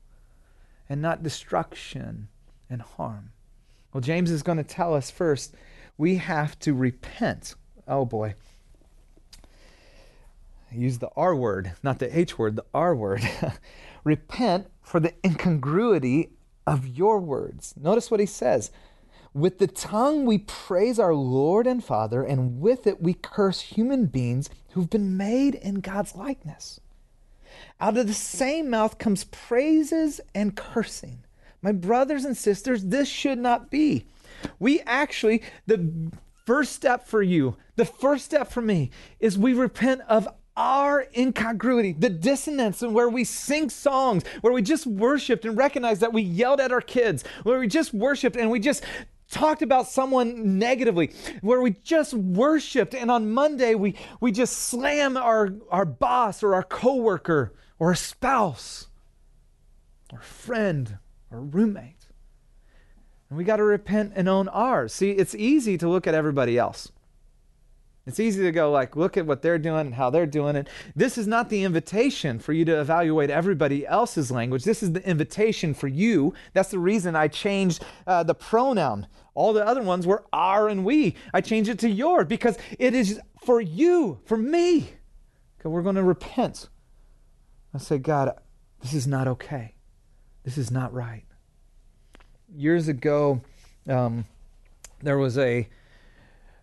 and 0.89 1.03
not 1.03 1.23
destruction 1.23 2.29
and 2.71 2.81
harm? 2.81 3.33
Well, 3.93 4.01
James 4.01 4.31
is 4.31 4.43
going 4.43 4.57
to 4.57 4.65
tell 4.65 4.95
us 4.95 5.11
first 5.11 5.55
we 5.99 6.17
have 6.17 6.59
to 6.61 6.73
repent. 6.73 7.55
Oh 7.87 8.07
boy. 8.07 8.35
use 10.71 10.99
the 10.99 11.11
R 11.15 11.37
word, 11.37 11.73
not 11.83 11.99
the 11.99 12.19
H 12.19 12.39
word, 12.39 12.57
the 12.57 12.65
R 12.73 12.95
word. 12.95 13.23
repent 14.05 14.69
for 14.81 14.99
the 14.99 15.13
incongruity 15.25 16.31
of 16.67 16.87
your 16.87 17.21
words. 17.21 17.75
Notice 17.77 18.11
what 18.11 18.21
he 18.21 18.27
says 18.27 18.71
with 19.35 19.59
the 19.59 19.67
tongue 19.67 20.27
we 20.27 20.39
praise 20.39 20.99
our 20.99 21.15
Lord 21.15 21.67
and 21.67 21.83
Father, 21.83 22.23
and 22.23 22.61
with 22.61 22.87
it 22.87 23.01
we 23.01 23.15
curse 23.15 23.61
human 23.61 24.07
beings 24.07 24.51
who've 24.71 24.91
been 24.91 25.17
made 25.17 25.55
in 25.55 25.81
God's 25.81 26.15
likeness. 26.15 26.81
Out 27.81 27.97
of 27.97 28.07
the 28.07 28.15
same 28.15 28.71
mouth 28.71 28.99
comes 28.99 29.25
praises 29.25 30.21
and 30.35 30.57
cursing. 30.57 31.25
My 31.61 31.73
brothers 31.73 32.25
and 32.25 32.37
sisters, 32.37 32.85
this 32.85 33.09
should 33.09 33.39
not 33.39 33.71
be. 33.71 34.05
We 34.59 34.81
actually, 34.81 35.43
the 35.67 36.11
first 36.45 36.73
step 36.73 37.07
for 37.07 37.23
you, 37.23 37.57
the 37.77 37.85
first 37.85 38.25
step 38.25 38.51
for 38.51 38.61
me, 38.61 38.91
is 39.21 39.39
we 39.39 39.55
repent 39.55 40.03
of 40.09 40.29
our 40.57 41.07
incongruity, 41.17 41.93
the 41.93 42.11
dissonance, 42.11 42.83
and 42.83 42.95
where 42.95 43.09
we 43.09 43.25
sing 43.25 43.71
songs, 43.71 44.23
where 44.43 44.53
we 44.53 44.61
just 44.61 44.87
worshiped 44.87 45.45
and 45.45 45.57
recognized 45.57 46.03
that 46.03 46.13
we 46.13 46.21
yelled 46.21 46.61
at 46.61 46.73
our 46.73 46.81
kids, 46.81 47.25
where 47.43 47.59
we 47.59 47.67
just 47.67 47.95
worshiped 47.95 48.37
and 48.37 48.51
we 48.51 48.61
just 48.61 48.85
talked 49.33 49.63
about 49.63 49.89
someone 49.89 50.59
negatively, 50.59 51.13
where 51.41 51.61
we 51.61 51.73
just 51.83 52.15
worshiped, 52.15 52.95
and 52.95 53.11
on 53.11 53.33
Monday 53.33 53.75
we, 53.75 53.97
we 54.21 54.31
just 54.31 54.57
slam 54.57 55.17
our, 55.17 55.49
our 55.71 55.85
boss 55.85 56.43
or 56.43 56.55
our 56.55 56.63
coworker 56.63 57.55
or 57.79 57.91
a 57.91 57.97
spouse 57.97 58.89
or 60.13 60.21
friend 60.21 60.99
or 61.31 61.41
roommate. 61.41 62.07
And 63.29 63.39
we 63.39 63.45
got 63.45 63.57
to 63.57 63.65
repent 63.65 64.13
and 64.15 64.29
own 64.29 64.49
ours. 64.49 64.93
See, 64.93 65.13
it's 65.13 65.35
easy 65.35 65.79
to 65.79 65.89
look 65.89 66.07
at 66.07 66.15
everybody 66.15 66.59
else. 66.59 66.93
It's 68.05 68.19
easy 68.19 68.43
to 68.43 68.51
go 68.51 68.71
like, 68.73 68.97
look 68.97 69.17
at 69.17 69.27
what 69.27 69.43
they're 69.43 69.59
doing 69.59 69.87
and 69.87 69.95
how 69.95 70.11
they're 70.11 70.27
doing 70.27 70.57
it. 70.57 70.69
This 70.97 71.17
is 71.17 71.29
not 71.29 71.49
the 71.49 71.63
invitation 71.63 72.41
for 72.41 72.53
you 72.53 72.65
to 72.65 72.81
evaluate 72.81 73.31
everybody 73.31 73.87
else's 73.87 74.31
language. 74.31 74.65
This 74.65 74.83
is 74.83 74.93
the 74.93 75.09
invitation 75.09 75.73
for 75.73 75.87
you. 75.87 76.35
That's 76.53 76.71
the 76.71 76.81
reason 76.81 77.15
I 77.15 77.29
changed 77.29 77.85
uh, 78.07 78.25
the 78.25 78.35
pronoun. 78.35 79.07
All 79.35 79.53
the 79.53 79.65
other 79.65 79.83
ones 79.83 80.05
were 80.05 80.25
our 80.33 80.69
and 80.69 80.85
we. 80.85 81.15
I 81.33 81.41
changed 81.41 81.71
it 81.71 81.79
to 81.81 81.89
your 81.89 82.25
because 82.25 82.59
it 82.77 82.93
is 82.93 83.21
for 83.45 83.61
you, 83.61 84.21
for 84.25 84.37
me. 84.37 84.95
Okay, 85.61 85.69
we're 85.69 85.83
going 85.83 85.95
to 85.95 86.03
repent. 86.03 86.69
I 87.73 87.79
say, 87.79 87.99
God, 87.99 88.33
this 88.81 88.95
is 88.95 89.07
not 89.07 89.29
okay. 89.29 89.75
This 90.43 90.59
is 90.59 90.73
not 90.73 90.93
right. 90.93 91.25
Years 92.53 92.89
ago, 92.89 93.43
um, 93.89 94.27
there 95.01 95.19
was 95.19 95.39
a 95.39 95.69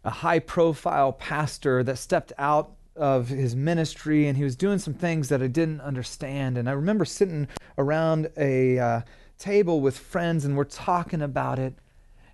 a 0.04 0.10
high 0.10 0.40
profile 0.40 1.12
pastor 1.12 1.84
that 1.84 1.98
stepped 1.98 2.34
out 2.38 2.72
of 2.96 3.30
his 3.30 3.56
ministry 3.56 4.28
and 4.28 4.38
he 4.38 4.44
was 4.44 4.56
doing 4.56 4.78
some 4.78 4.94
things 4.94 5.30
that 5.30 5.42
I 5.42 5.48
didn't 5.48 5.82
understand. 5.82 6.58
And 6.58 6.70
I 6.70 6.74
remember 6.74 7.06
sitting 7.06 7.48
around 7.78 8.30
a 8.38 8.78
uh, 8.78 9.02
table 9.38 9.80
with 9.82 9.98
friends 9.98 10.46
and 10.46 10.58
we're 10.58 10.66
talking 10.66 11.22
about 11.22 11.60
it. 11.60 11.76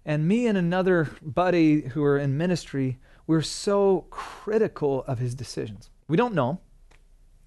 And 0.06 0.28
me 0.28 0.48
and 0.48 0.58
another 0.58 1.10
buddy 1.22 1.82
who 1.82 2.02
were 2.02 2.18
in 2.18 2.38
ministry, 2.38 3.00
we 3.28 3.36
were 3.36 3.42
so 3.42 4.06
critical 4.10 5.04
of 5.08 5.20
his 5.20 5.34
decisions. 5.34 5.90
We 6.08 6.18
don't 6.18 6.36
know 6.36 6.52
him. 6.52 6.58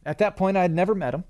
At 0.04 0.18
that 0.18 0.36
point, 0.36 0.56
I 0.56 0.62
had 0.62 0.72
never 0.72 0.94
met 0.94 1.14
him. 1.14 1.24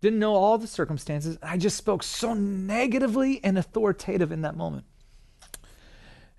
Didn't 0.00 0.18
know 0.18 0.34
all 0.34 0.58
the 0.58 0.66
circumstances. 0.66 1.38
I 1.42 1.56
just 1.56 1.76
spoke 1.76 2.02
so 2.02 2.34
negatively 2.34 3.40
and 3.44 3.58
authoritative 3.58 4.32
in 4.32 4.42
that 4.42 4.56
moment. 4.56 4.84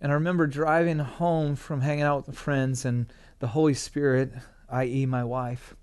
And 0.01 0.11
I 0.11 0.15
remember 0.15 0.47
driving 0.47 0.97
home 0.97 1.55
from 1.55 1.81
hanging 1.81 2.03
out 2.03 2.25
with 2.25 2.35
friends, 2.35 2.85
and 2.85 3.05
the 3.37 3.49
Holy 3.49 3.75
Spirit, 3.75 4.33
i.e., 4.67 5.05
my 5.05 5.23
wife, 5.23 5.75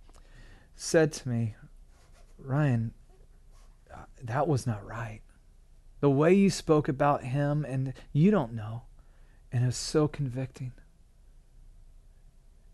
said 0.74 1.12
to 1.12 1.28
me, 1.28 1.54
Ryan, 2.36 2.92
that 4.22 4.48
was 4.48 4.66
not 4.66 4.84
right. 4.84 5.20
The 6.00 6.10
way 6.10 6.34
you 6.34 6.50
spoke 6.50 6.88
about 6.88 7.22
him, 7.22 7.64
and 7.64 7.94
you 8.12 8.32
don't 8.32 8.54
know. 8.54 8.82
And 9.52 9.62
it 9.62 9.66
was 9.66 9.76
so 9.76 10.08
convicting. 10.08 10.72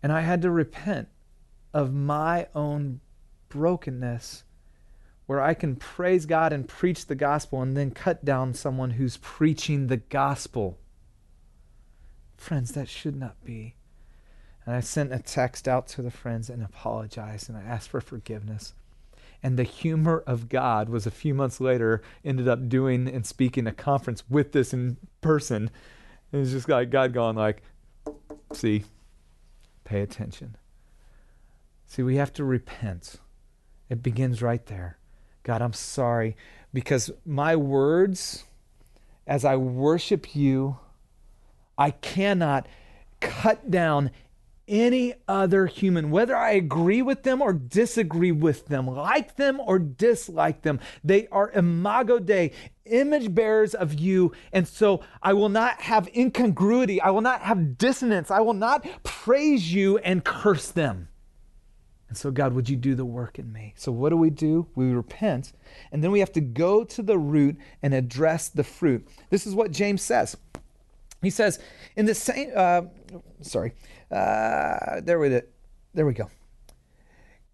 And 0.02 0.12
I 0.12 0.22
had 0.22 0.42
to 0.42 0.50
repent 0.50 1.08
of 1.74 1.92
my 1.92 2.46
own 2.54 3.00
brokenness 3.48 4.44
where 5.26 5.40
I 5.40 5.54
can 5.54 5.76
praise 5.76 6.26
God 6.26 6.52
and 6.52 6.68
preach 6.68 7.06
the 7.06 7.14
gospel 7.14 7.62
and 7.62 7.76
then 7.76 7.90
cut 7.90 8.24
down 8.24 8.54
someone 8.54 8.92
who's 8.92 9.16
preaching 9.18 9.86
the 9.86 9.96
gospel. 9.98 10.78
Friends, 12.36 12.72
that 12.72 12.88
should 12.88 13.16
not 13.16 13.42
be. 13.44 13.74
And 14.66 14.74
I 14.74 14.80
sent 14.80 15.12
a 15.12 15.18
text 15.18 15.68
out 15.68 15.86
to 15.88 16.02
the 16.02 16.10
friends 16.10 16.48
and 16.48 16.62
apologized 16.62 17.48
and 17.48 17.58
I 17.58 17.62
asked 17.62 17.88
for 17.88 18.00
forgiveness. 18.00 18.74
And 19.42 19.58
the 19.58 19.62
humor 19.62 20.22
of 20.26 20.48
God 20.48 20.88
was 20.88 21.06
a 21.06 21.10
few 21.10 21.34
months 21.34 21.60
later, 21.60 22.02
ended 22.24 22.48
up 22.48 22.68
doing 22.68 23.06
and 23.06 23.26
speaking 23.26 23.66
a 23.66 23.72
conference 23.72 24.24
with 24.30 24.52
this 24.52 24.72
in 24.72 24.96
person. 25.20 25.70
And 26.32 26.42
it's 26.42 26.52
just 26.52 26.68
like 26.68 26.88
God 26.88 27.12
going 27.12 27.36
like, 27.36 27.62
see, 28.54 28.84
pay 29.84 30.00
attention. 30.00 30.56
See, 31.86 32.02
we 32.02 32.16
have 32.16 32.32
to 32.34 32.44
repent. 32.44 33.16
It 33.90 34.02
begins 34.02 34.40
right 34.40 34.64
there. 34.64 34.98
God, 35.42 35.60
I'm 35.60 35.74
sorry 35.74 36.36
because 36.72 37.10
my 37.26 37.54
words, 37.54 38.44
as 39.26 39.44
I 39.44 39.56
worship 39.56 40.34
you, 40.34 40.78
I 41.76 41.90
cannot 41.90 42.66
cut 43.20 43.70
down 43.70 44.10
any 44.66 45.14
other 45.28 45.66
human, 45.66 46.10
whether 46.10 46.36
I 46.36 46.52
agree 46.52 47.02
with 47.02 47.22
them 47.22 47.42
or 47.42 47.52
disagree 47.52 48.32
with 48.32 48.66
them, 48.66 48.86
like 48.86 49.36
them 49.36 49.60
or 49.60 49.78
dislike 49.78 50.62
them. 50.62 50.80
They 51.02 51.28
are 51.28 51.50
imago 51.52 52.18
Dei, 52.18 52.52
image 52.86 53.34
bearers 53.34 53.74
of 53.74 53.94
you. 53.94 54.32
And 54.52 54.66
so 54.66 55.02
I 55.22 55.34
will 55.34 55.48
not 55.48 55.80
have 55.82 56.08
incongruity. 56.16 57.00
I 57.00 57.10
will 57.10 57.20
not 57.20 57.42
have 57.42 57.76
dissonance. 57.76 58.30
I 58.30 58.40
will 58.40 58.54
not 58.54 58.86
praise 59.02 59.72
you 59.72 59.98
and 59.98 60.24
curse 60.24 60.70
them. 60.70 61.08
And 62.08 62.18
so, 62.18 62.30
God, 62.30 62.52
would 62.52 62.68
you 62.68 62.76
do 62.76 62.94
the 62.94 63.04
work 63.04 63.38
in 63.38 63.52
me? 63.52 63.74
So, 63.76 63.90
what 63.90 64.10
do 64.10 64.16
we 64.16 64.30
do? 64.30 64.68
We 64.76 64.92
repent, 64.92 65.52
and 65.90 66.04
then 66.04 66.12
we 66.12 66.20
have 66.20 66.30
to 66.32 66.40
go 66.40 66.84
to 66.84 67.02
the 67.02 67.18
root 67.18 67.56
and 67.82 67.92
address 67.92 68.48
the 68.48 68.62
fruit. 68.62 69.08
This 69.30 69.48
is 69.48 69.54
what 69.54 69.72
James 69.72 70.02
says. 70.02 70.36
He 71.24 71.30
says, 71.30 71.58
in 71.96 72.06
the 72.06 72.14
same, 72.14 72.52
uh, 72.54 72.82
sorry, 73.40 73.72
uh, 74.10 75.00
there 75.02 75.18
we 75.18 75.40
there 75.94 76.06
we 76.06 76.12
go. 76.12 76.30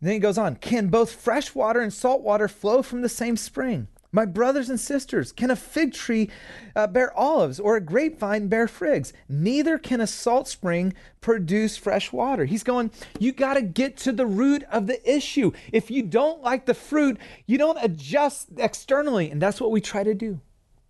Then 0.00 0.12
he 0.12 0.18
goes 0.18 0.38
on, 0.38 0.56
can 0.56 0.88
both 0.88 1.12
fresh 1.12 1.54
water 1.54 1.80
and 1.80 1.92
salt 1.92 2.22
water 2.22 2.48
flow 2.48 2.82
from 2.82 3.02
the 3.02 3.08
same 3.08 3.36
spring? 3.36 3.88
My 4.12 4.24
brothers 4.24 4.68
and 4.68 4.80
sisters, 4.80 5.30
can 5.30 5.52
a 5.52 5.56
fig 5.56 5.92
tree 5.92 6.30
uh, 6.74 6.88
bear 6.88 7.16
olives 7.16 7.60
or 7.60 7.76
a 7.76 7.80
grapevine 7.80 8.48
bear 8.48 8.66
figs? 8.66 9.12
Neither 9.28 9.78
can 9.78 10.00
a 10.00 10.06
salt 10.06 10.48
spring 10.48 10.94
produce 11.20 11.76
fresh 11.76 12.10
water. 12.12 12.44
He's 12.44 12.64
going, 12.64 12.90
you 13.20 13.30
got 13.30 13.54
to 13.54 13.62
get 13.62 13.96
to 13.98 14.12
the 14.12 14.26
root 14.26 14.64
of 14.72 14.88
the 14.88 15.08
issue. 15.08 15.52
If 15.72 15.92
you 15.92 16.02
don't 16.02 16.42
like 16.42 16.66
the 16.66 16.74
fruit, 16.74 17.18
you 17.46 17.56
don't 17.56 17.78
adjust 17.80 18.48
externally. 18.56 19.30
And 19.30 19.40
that's 19.40 19.60
what 19.60 19.70
we 19.70 19.80
try 19.80 20.02
to 20.02 20.14
do. 20.14 20.40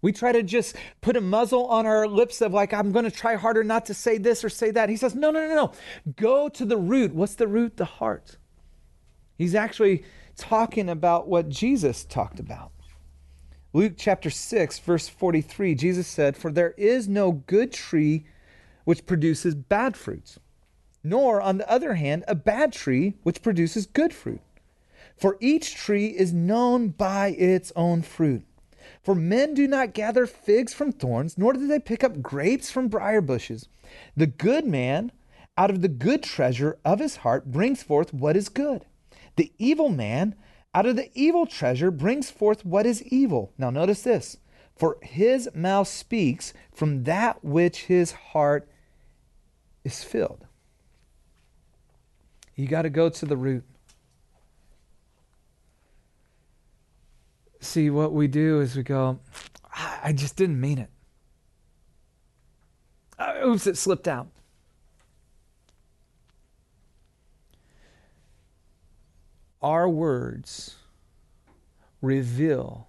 We 0.02 0.12
try 0.12 0.32
to 0.32 0.42
just 0.42 0.76
put 1.00 1.16
a 1.16 1.20
muzzle 1.20 1.66
on 1.66 1.86
our 1.86 2.06
lips 2.06 2.40
of 2.40 2.54
like, 2.54 2.72
I'm 2.72 2.92
going 2.92 3.04
to 3.04 3.10
try 3.10 3.34
harder 3.34 3.62
not 3.62 3.86
to 3.86 3.94
say 3.94 4.16
this 4.18 4.44
or 4.44 4.48
say 4.48 4.70
that. 4.70 4.88
He 4.88 4.96
says, 4.96 5.14
no, 5.14 5.30
no, 5.30 5.46
no, 5.46 5.54
no. 5.54 5.72
Go 6.16 6.48
to 6.48 6.64
the 6.64 6.78
root. 6.78 7.14
What's 7.14 7.34
the 7.34 7.48
root? 7.48 7.76
The 7.76 7.84
heart. 7.84 8.38
He's 9.36 9.54
actually 9.54 10.04
talking 10.36 10.88
about 10.88 11.28
what 11.28 11.48
Jesus 11.48 12.04
talked 12.04 12.40
about. 12.40 12.72
Luke 13.72 13.94
chapter 13.96 14.30
6, 14.30 14.78
verse 14.80 15.08
43, 15.08 15.74
Jesus 15.74 16.06
said, 16.08 16.36
For 16.36 16.50
there 16.50 16.74
is 16.76 17.06
no 17.06 17.30
good 17.32 17.72
tree 17.72 18.26
which 18.84 19.06
produces 19.06 19.54
bad 19.54 19.96
fruits, 19.96 20.40
nor, 21.04 21.40
on 21.40 21.58
the 21.58 21.70
other 21.70 21.94
hand, 21.94 22.24
a 22.26 22.34
bad 22.34 22.72
tree 22.72 23.14
which 23.22 23.42
produces 23.42 23.86
good 23.86 24.12
fruit. 24.12 24.40
For 25.16 25.36
each 25.38 25.76
tree 25.76 26.06
is 26.06 26.32
known 26.32 26.88
by 26.88 27.28
its 27.28 27.72
own 27.76 28.02
fruit. 28.02 28.44
For 29.02 29.14
men 29.14 29.54
do 29.54 29.66
not 29.66 29.94
gather 29.94 30.26
figs 30.26 30.74
from 30.74 30.92
thorns, 30.92 31.38
nor 31.38 31.52
do 31.52 31.66
they 31.66 31.78
pick 31.78 32.04
up 32.04 32.22
grapes 32.22 32.70
from 32.70 32.88
briar 32.88 33.20
bushes. 33.20 33.68
The 34.16 34.26
good 34.26 34.66
man, 34.66 35.12
out 35.56 35.70
of 35.70 35.80
the 35.80 35.88
good 35.88 36.22
treasure 36.22 36.78
of 36.84 37.00
his 37.00 37.16
heart, 37.16 37.50
brings 37.50 37.82
forth 37.82 38.12
what 38.12 38.36
is 38.36 38.48
good. 38.48 38.84
The 39.36 39.52
evil 39.58 39.88
man, 39.88 40.34
out 40.74 40.86
of 40.86 40.96
the 40.96 41.10
evil 41.14 41.46
treasure, 41.46 41.90
brings 41.90 42.30
forth 42.30 42.64
what 42.64 42.86
is 42.86 43.02
evil. 43.04 43.52
Now, 43.56 43.70
notice 43.70 44.02
this 44.02 44.36
for 44.76 44.96
his 45.02 45.48
mouth 45.54 45.88
speaks 45.88 46.54
from 46.72 47.04
that 47.04 47.44
which 47.44 47.84
his 47.84 48.12
heart 48.12 48.66
is 49.84 50.02
filled. 50.02 50.46
You 52.54 52.66
got 52.66 52.82
to 52.82 52.90
go 52.90 53.10
to 53.10 53.26
the 53.26 53.36
root. 53.36 53.64
See, 57.60 57.90
what 57.90 58.12
we 58.12 58.26
do 58.26 58.60
is 58.60 58.74
we 58.74 58.82
go, 58.82 59.20
I 60.02 60.12
just 60.12 60.36
didn't 60.36 60.60
mean 60.60 60.78
it. 60.78 60.90
Uh, 63.18 63.34
oops, 63.46 63.66
it 63.66 63.76
slipped 63.76 64.08
out. 64.08 64.28
Our 69.60 69.88
words 69.88 70.76
reveal 72.00 72.88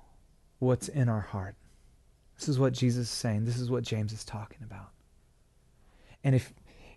what's 0.59 0.87
in 0.87 1.09
our 1.09 1.19
heart. 1.19 1.55
This 2.39 2.47
is 2.47 2.57
what 2.57 2.71
Jesus 2.71 3.07
is 3.07 3.13
saying. 3.13 3.43
This 3.43 3.59
is 3.59 3.69
what 3.69 3.83
James 3.83 4.13
is 4.13 4.23
talking 4.23 4.59
about. 4.63 4.89
And 6.23 6.33
if 6.33 6.53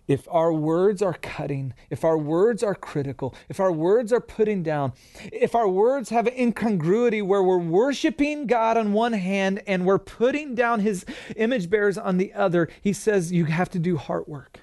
if 0.07 0.27
our 0.29 0.53
words 0.53 1.01
are 1.01 1.15
cutting, 1.15 1.73
if 1.89 2.03
our 2.03 2.17
words 2.17 2.61
are 2.63 2.75
critical, 2.75 3.33
if 3.49 3.59
our 3.59 3.71
words 3.71 4.13
are 4.13 4.21
putting 4.21 4.61
down, 4.61 4.93
if 5.31 5.55
our 5.55 5.67
words 5.67 6.09
have 6.09 6.27
incongruity 6.27 7.21
where 7.21 7.41
we're 7.41 7.57
worshiping 7.57 8.45
God 8.45 8.77
on 8.77 8.93
one 8.93 9.13
hand 9.13 9.61
and 9.65 9.85
we're 9.85 9.99
putting 9.99 10.53
down 10.53 10.81
his 10.81 11.05
image 11.35 11.69
bearers 11.69 11.97
on 11.97 12.17
the 12.17 12.33
other, 12.33 12.69
he 12.81 12.93
says 12.93 13.31
you 13.31 13.45
have 13.45 13.69
to 13.69 13.79
do 13.79 13.97
heart 13.97 14.29
work. 14.29 14.61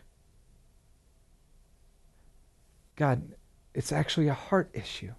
God, 2.95 3.35
it's 3.75 3.91
actually 3.91 4.29
a 4.29 4.35
heart 4.35 4.71
issue. 4.73 5.13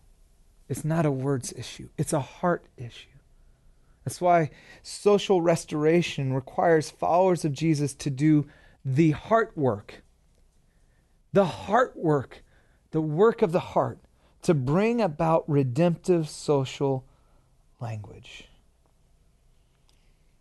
It's 0.70 0.86
not 0.86 1.06
a 1.06 1.12
words 1.12 1.54
issue, 1.54 1.90
it's 1.98 2.14
a 2.14 2.22
heart 2.22 2.66
issue. 2.78 3.10
That's 4.06 4.20
why 4.20 4.52
social 4.82 5.42
restoration 5.42 6.34
requires 6.34 6.90
followers 6.90 7.46
of 7.46 7.54
Jesus 7.54 7.94
to 7.96 8.10
do 8.10 8.48
the 8.84 9.12
heart 9.12 9.54
work 9.56 10.03
the 11.34 11.46
heart 11.46 11.98
work, 11.98 12.44
the 12.92 13.02
work 13.02 13.42
of 13.42 13.52
the 13.52 13.60
heart 13.60 14.00
to 14.44 14.54
bring 14.54 15.02
about 15.02 15.50
redemptive 15.50 16.30
social 16.30 17.06
language. 17.80 18.46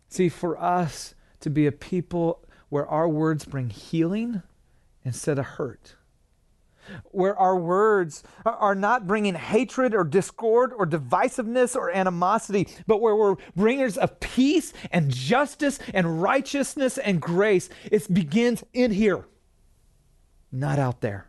See, 0.07 0.29
for 0.29 0.61
us 0.61 1.15
to 1.39 1.49
be 1.49 1.65
a 1.65 1.71
people 1.71 2.45
where 2.69 2.87
our 2.87 3.09
words 3.09 3.45
bring 3.45 3.69
healing 3.69 4.43
instead 5.03 5.39
of 5.39 5.45
hurt, 5.45 5.95
where 7.05 7.37
our 7.37 7.57
words 7.57 8.23
are 8.45 8.75
not 8.75 9.07
bringing 9.07 9.35
hatred 9.35 9.95
or 9.95 10.03
discord 10.03 10.73
or 10.73 10.85
divisiveness 10.85 11.75
or 11.75 11.89
animosity, 11.89 12.67
but 12.85 13.01
where 13.01 13.15
we're 13.15 13.35
bringers 13.55 13.97
of 13.97 14.19
peace 14.19 14.73
and 14.91 15.09
justice 15.09 15.79
and 15.93 16.21
righteousness 16.21 16.97
and 16.97 17.21
grace, 17.21 17.69
it 17.91 18.13
begins 18.13 18.63
in 18.73 18.91
here 18.91 19.25
not 20.53 20.79
out 20.79 21.01
there. 21.01 21.27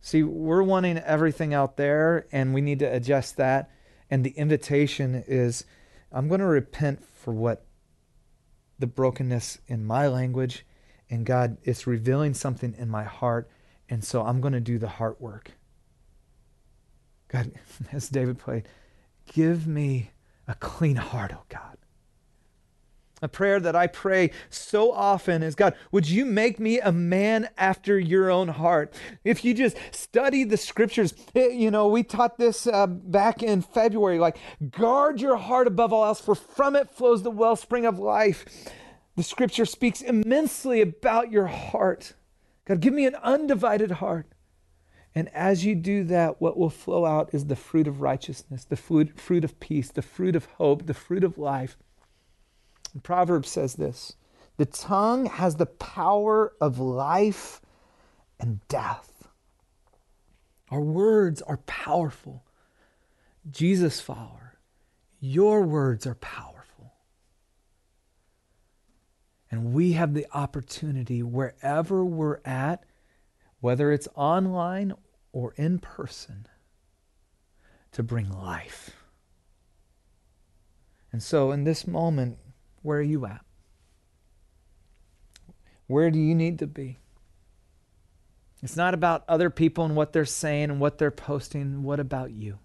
See, 0.00 0.24
we're 0.24 0.64
wanting 0.64 0.98
everything 0.98 1.54
out 1.54 1.76
there, 1.76 2.26
and 2.32 2.52
we 2.52 2.60
need 2.60 2.80
to 2.80 2.92
adjust 2.92 3.36
that. 3.36 3.70
And 4.10 4.24
the 4.24 4.30
invitation 4.30 5.22
is 5.26 5.64
I'm 6.10 6.28
going 6.28 6.40
to 6.40 6.46
repent 6.46 7.04
for 7.06 7.32
what 7.32 7.64
the 8.78 8.88
brokenness 8.88 9.58
in 9.68 9.84
my 9.84 10.08
language, 10.08 10.66
and 11.08 11.24
God, 11.24 11.56
it's 11.62 11.86
revealing 11.86 12.34
something 12.34 12.74
in 12.76 12.88
my 12.88 13.04
heart. 13.04 13.48
And 13.88 14.02
so 14.02 14.24
I'm 14.24 14.40
going 14.40 14.54
to 14.54 14.60
do 14.60 14.78
the 14.78 14.88
heart 14.88 15.20
work. 15.20 15.52
God, 17.28 17.52
as 17.92 18.08
David 18.08 18.38
played, 18.38 18.68
give 19.26 19.66
me 19.68 20.10
a 20.48 20.54
clean 20.56 20.96
heart, 20.96 21.32
oh 21.32 21.44
God. 21.48 21.78
A 23.22 23.28
prayer 23.28 23.60
that 23.60 23.76
I 23.76 23.86
pray 23.86 24.32
so 24.50 24.90
often 24.90 25.44
is 25.44 25.54
God, 25.54 25.76
would 25.92 26.08
you 26.08 26.24
make 26.24 26.58
me 26.58 26.80
a 26.80 26.90
man 26.90 27.48
after 27.56 27.96
your 27.96 28.30
own 28.30 28.48
heart? 28.48 28.92
If 29.24 29.44
you 29.44 29.54
just 29.54 29.76
study 29.92 30.42
the 30.42 30.56
scriptures, 30.56 31.14
eh, 31.36 31.50
you 31.50 31.70
know, 31.70 31.86
we 31.86 32.02
taught 32.02 32.36
this 32.36 32.66
uh, 32.66 32.88
back 32.88 33.40
in 33.40 33.62
February 33.62 34.18
like, 34.18 34.36
guard 34.70 35.20
your 35.20 35.36
heart 35.36 35.68
above 35.68 35.92
all 35.92 36.04
else, 36.04 36.20
for 36.20 36.34
from 36.34 36.74
it 36.74 36.90
flows 36.90 37.22
the 37.22 37.30
wellspring 37.30 37.86
of 37.86 38.00
life. 38.00 38.44
The 39.14 39.22
scripture 39.22 39.66
speaks 39.66 40.00
immensely 40.00 40.80
about 40.80 41.30
your 41.30 41.46
heart. 41.46 42.14
God, 42.64 42.80
give 42.80 42.92
me 42.92 43.06
an 43.06 43.14
undivided 43.16 43.92
heart. 43.92 44.26
And 45.14 45.28
as 45.28 45.64
you 45.64 45.74
do 45.74 46.04
that, 46.04 46.40
what 46.40 46.56
will 46.56 46.70
flow 46.70 47.04
out 47.04 47.34
is 47.34 47.46
the 47.46 47.56
fruit 47.56 47.86
of 47.86 48.00
righteousness, 48.00 48.64
the 48.64 48.76
fruit, 48.76 49.20
fruit 49.20 49.44
of 49.44 49.60
peace, 49.60 49.90
the 49.90 50.02
fruit 50.02 50.34
of 50.34 50.46
hope, 50.46 50.86
the 50.86 50.94
fruit 50.94 51.22
of 51.22 51.38
life. 51.38 51.76
Proverbs 53.00 53.50
says 53.50 53.74
this 53.74 54.16
The 54.56 54.66
tongue 54.66 55.26
has 55.26 55.56
the 55.56 55.66
power 55.66 56.52
of 56.60 56.78
life 56.78 57.60
and 58.38 58.60
death. 58.68 59.28
Our 60.70 60.80
words 60.80 61.42
are 61.42 61.58
powerful. 61.58 62.44
Jesus 63.50 64.00
follower, 64.00 64.58
your 65.20 65.62
words 65.62 66.06
are 66.06 66.14
powerful. 66.14 66.94
And 69.50 69.74
we 69.74 69.92
have 69.92 70.14
the 70.14 70.26
opportunity 70.32 71.22
wherever 71.22 72.04
we're 72.04 72.40
at, 72.44 72.84
whether 73.60 73.92
it's 73.92 74.08
online 74.14 74.94
or 75.32 75.52
in 75.56 75.78
person, 75.78 76.46
to 77.92 78.02
bring 78.02 78.30
life. 78.30 78.96
And 81.12 81.22
so 81.22 81.52
in 81.52 81.64
this 81.64 81.86
moment, 81.86 82.38
where 82.82 82.98
are 82.98 83.02
you 83.02 83.26
at? 83.26 83.40
Where 85.86 86.10
do 86.10 86.18
you 86.18 86.34
need 86.34 86.58
to 86.60 86.66
be? 86.66 86.98
It's 88.62 88.76
not 88.76 88.94
about 88.94 89.24
other 89.28 89.50
people 89.50 89.84
and 89.84 89.96
what 89.96 90.12
they're 90.12 90.24
saying 90.24 90.70
and 90.70 90.80
what 90.80 90.98
they're 90.98 91.10
posting. 91.10 91.82
What 91.82 91.98
about 91.98 92.30
you? 92.30 92.58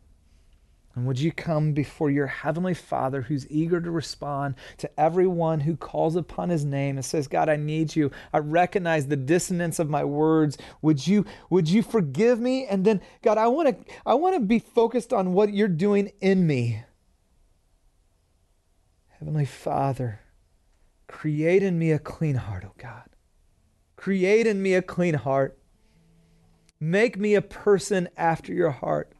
And 0.97 1.05
would 1.05 1.19
you 1.19 1.31
come 1.31 1.73
before 1.73 2.09
your 2.09 2.25
heavenly 2.25 2.73
Father 2.73 3.21
who's 3.21 3.47
eager 3.51 3.79
to 3.79 3.91
respond 3.91 4.55
to 4.77 4.99
everyone 4.99 5.59
who 5.59 5.75
calls 5.75 6.15
upon 6.15 6.49
his 6.49 6.65
name 6.65 6.97
and 6.97 7.05
says, 7.05 7.27
God, 7.27 7.49
I 7.49 7.55
need 7.55 7.95
you. 7.95 8.09
I 8.33 8.39
recognize 8.39 9.05
the 9.05 9.15
dissonance 9.15 9.77
of 9.77 9.91
my 9.91 10.03
words. 10.03 10.57
Would 10.81 11.05
you 11.05 11.25
would 11.51 11.69
you 11.69 11.83
forgive 11.83 12.39
me? 12.39 12.65
And 12.65 12.83
then, 12.83 13.01
God, 13.21 13.37
I 13.37 13.45
want 13.45 13.85
to 13.85 13.93
I 14.07 14.15
want 14.15 14.35
to 14.35 14.39
be 14.39 14.57
focused 14.57 15.13
on 15.13 15.33
what 15.33 15.53
you're 15.53 15.67
doing 15.67 16.11
in 16.19 16.47
me. 16.47 16.81
Heavenly 19.19 19.45
Father, 19.45 20.19
create 21.07 21.63
in 21.63 21.79
me 21.79 21.91
a 21.91 21.97
clean 21.97 22.35
heart, 22.35 22.63
oh 22.67 22.73
God. 22.77 23.09
Create 23.95 24.45
in 24.45 24.61
me 24.61 24.75
a 24.75 24.81
clean 24.83 25.15
heart. 25.15 25.57
Make 26.79 27.17
me 27.17 27.33
a 27.33 27.41
person 27.41 28.09
after 28.15 28.53
your 28.53 28.69
heart. 28.69 29.11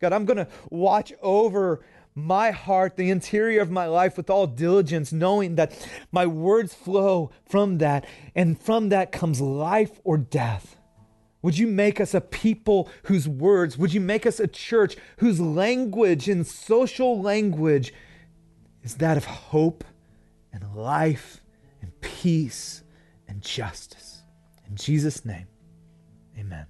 God, 0.00 0.12
I'm 0.12 0.24
going 0.24 0.38
to 0.38 0.48
watch 0.70 1.12
over 1.22 1.84
my 2.16 2.50
heart, 2.50 2.96
the 2.96 3.10
interior 3.10 3.62
of 3.62 3.70
my 3.70 3.86
life 3.86 4.16
with 4.16 4.28
all 4.28 4.48
diligence, 4.48 5.12
knowing 5.12 5.54
that 5.54 5.88
my 6.10 6.26
words 6.26 6.74
flow 6.74 7.30
from 7.48 7.78
that, 7.78 8.04
and 8.34 8.60
from 8.60 8.88
that 8.88 9.12
comes 9.12 9.40
life 9.40 10.00
or 10.02 10.18
death. 10.18 10.76
Would 11.42 11.58
you 11.58 11.68
make 11.68 12.00
us 12.00 12.12
a 12.12 12.20
people 12.20 12.88
whose 13.04 13.28
words, 13.28 13.78
would 13.78 13.92
you 13.92 14.00
make 14.00 14.26
us 14.26 14.40
a 14.40 14.48
church 14.48 14.96
whose 15.18 15.40
language 15.40 16.28
and 16.28 16.44
social 16.44 17.20
language 17.20 17.92
is 18.84 18.94
that 18.96 19.16
of 19.16 19.24
hope 19.24 19.82
and 20.52 20.76
life 20.76 21.40
and 21.82 21.90
peace 22.00 22.82
and 23.26 23.42
justice? 23.42 24.22
In 24.68 24.76
Jesus' 24.76 25.24
name, 25.24 25.46
amen. 26.38 26.66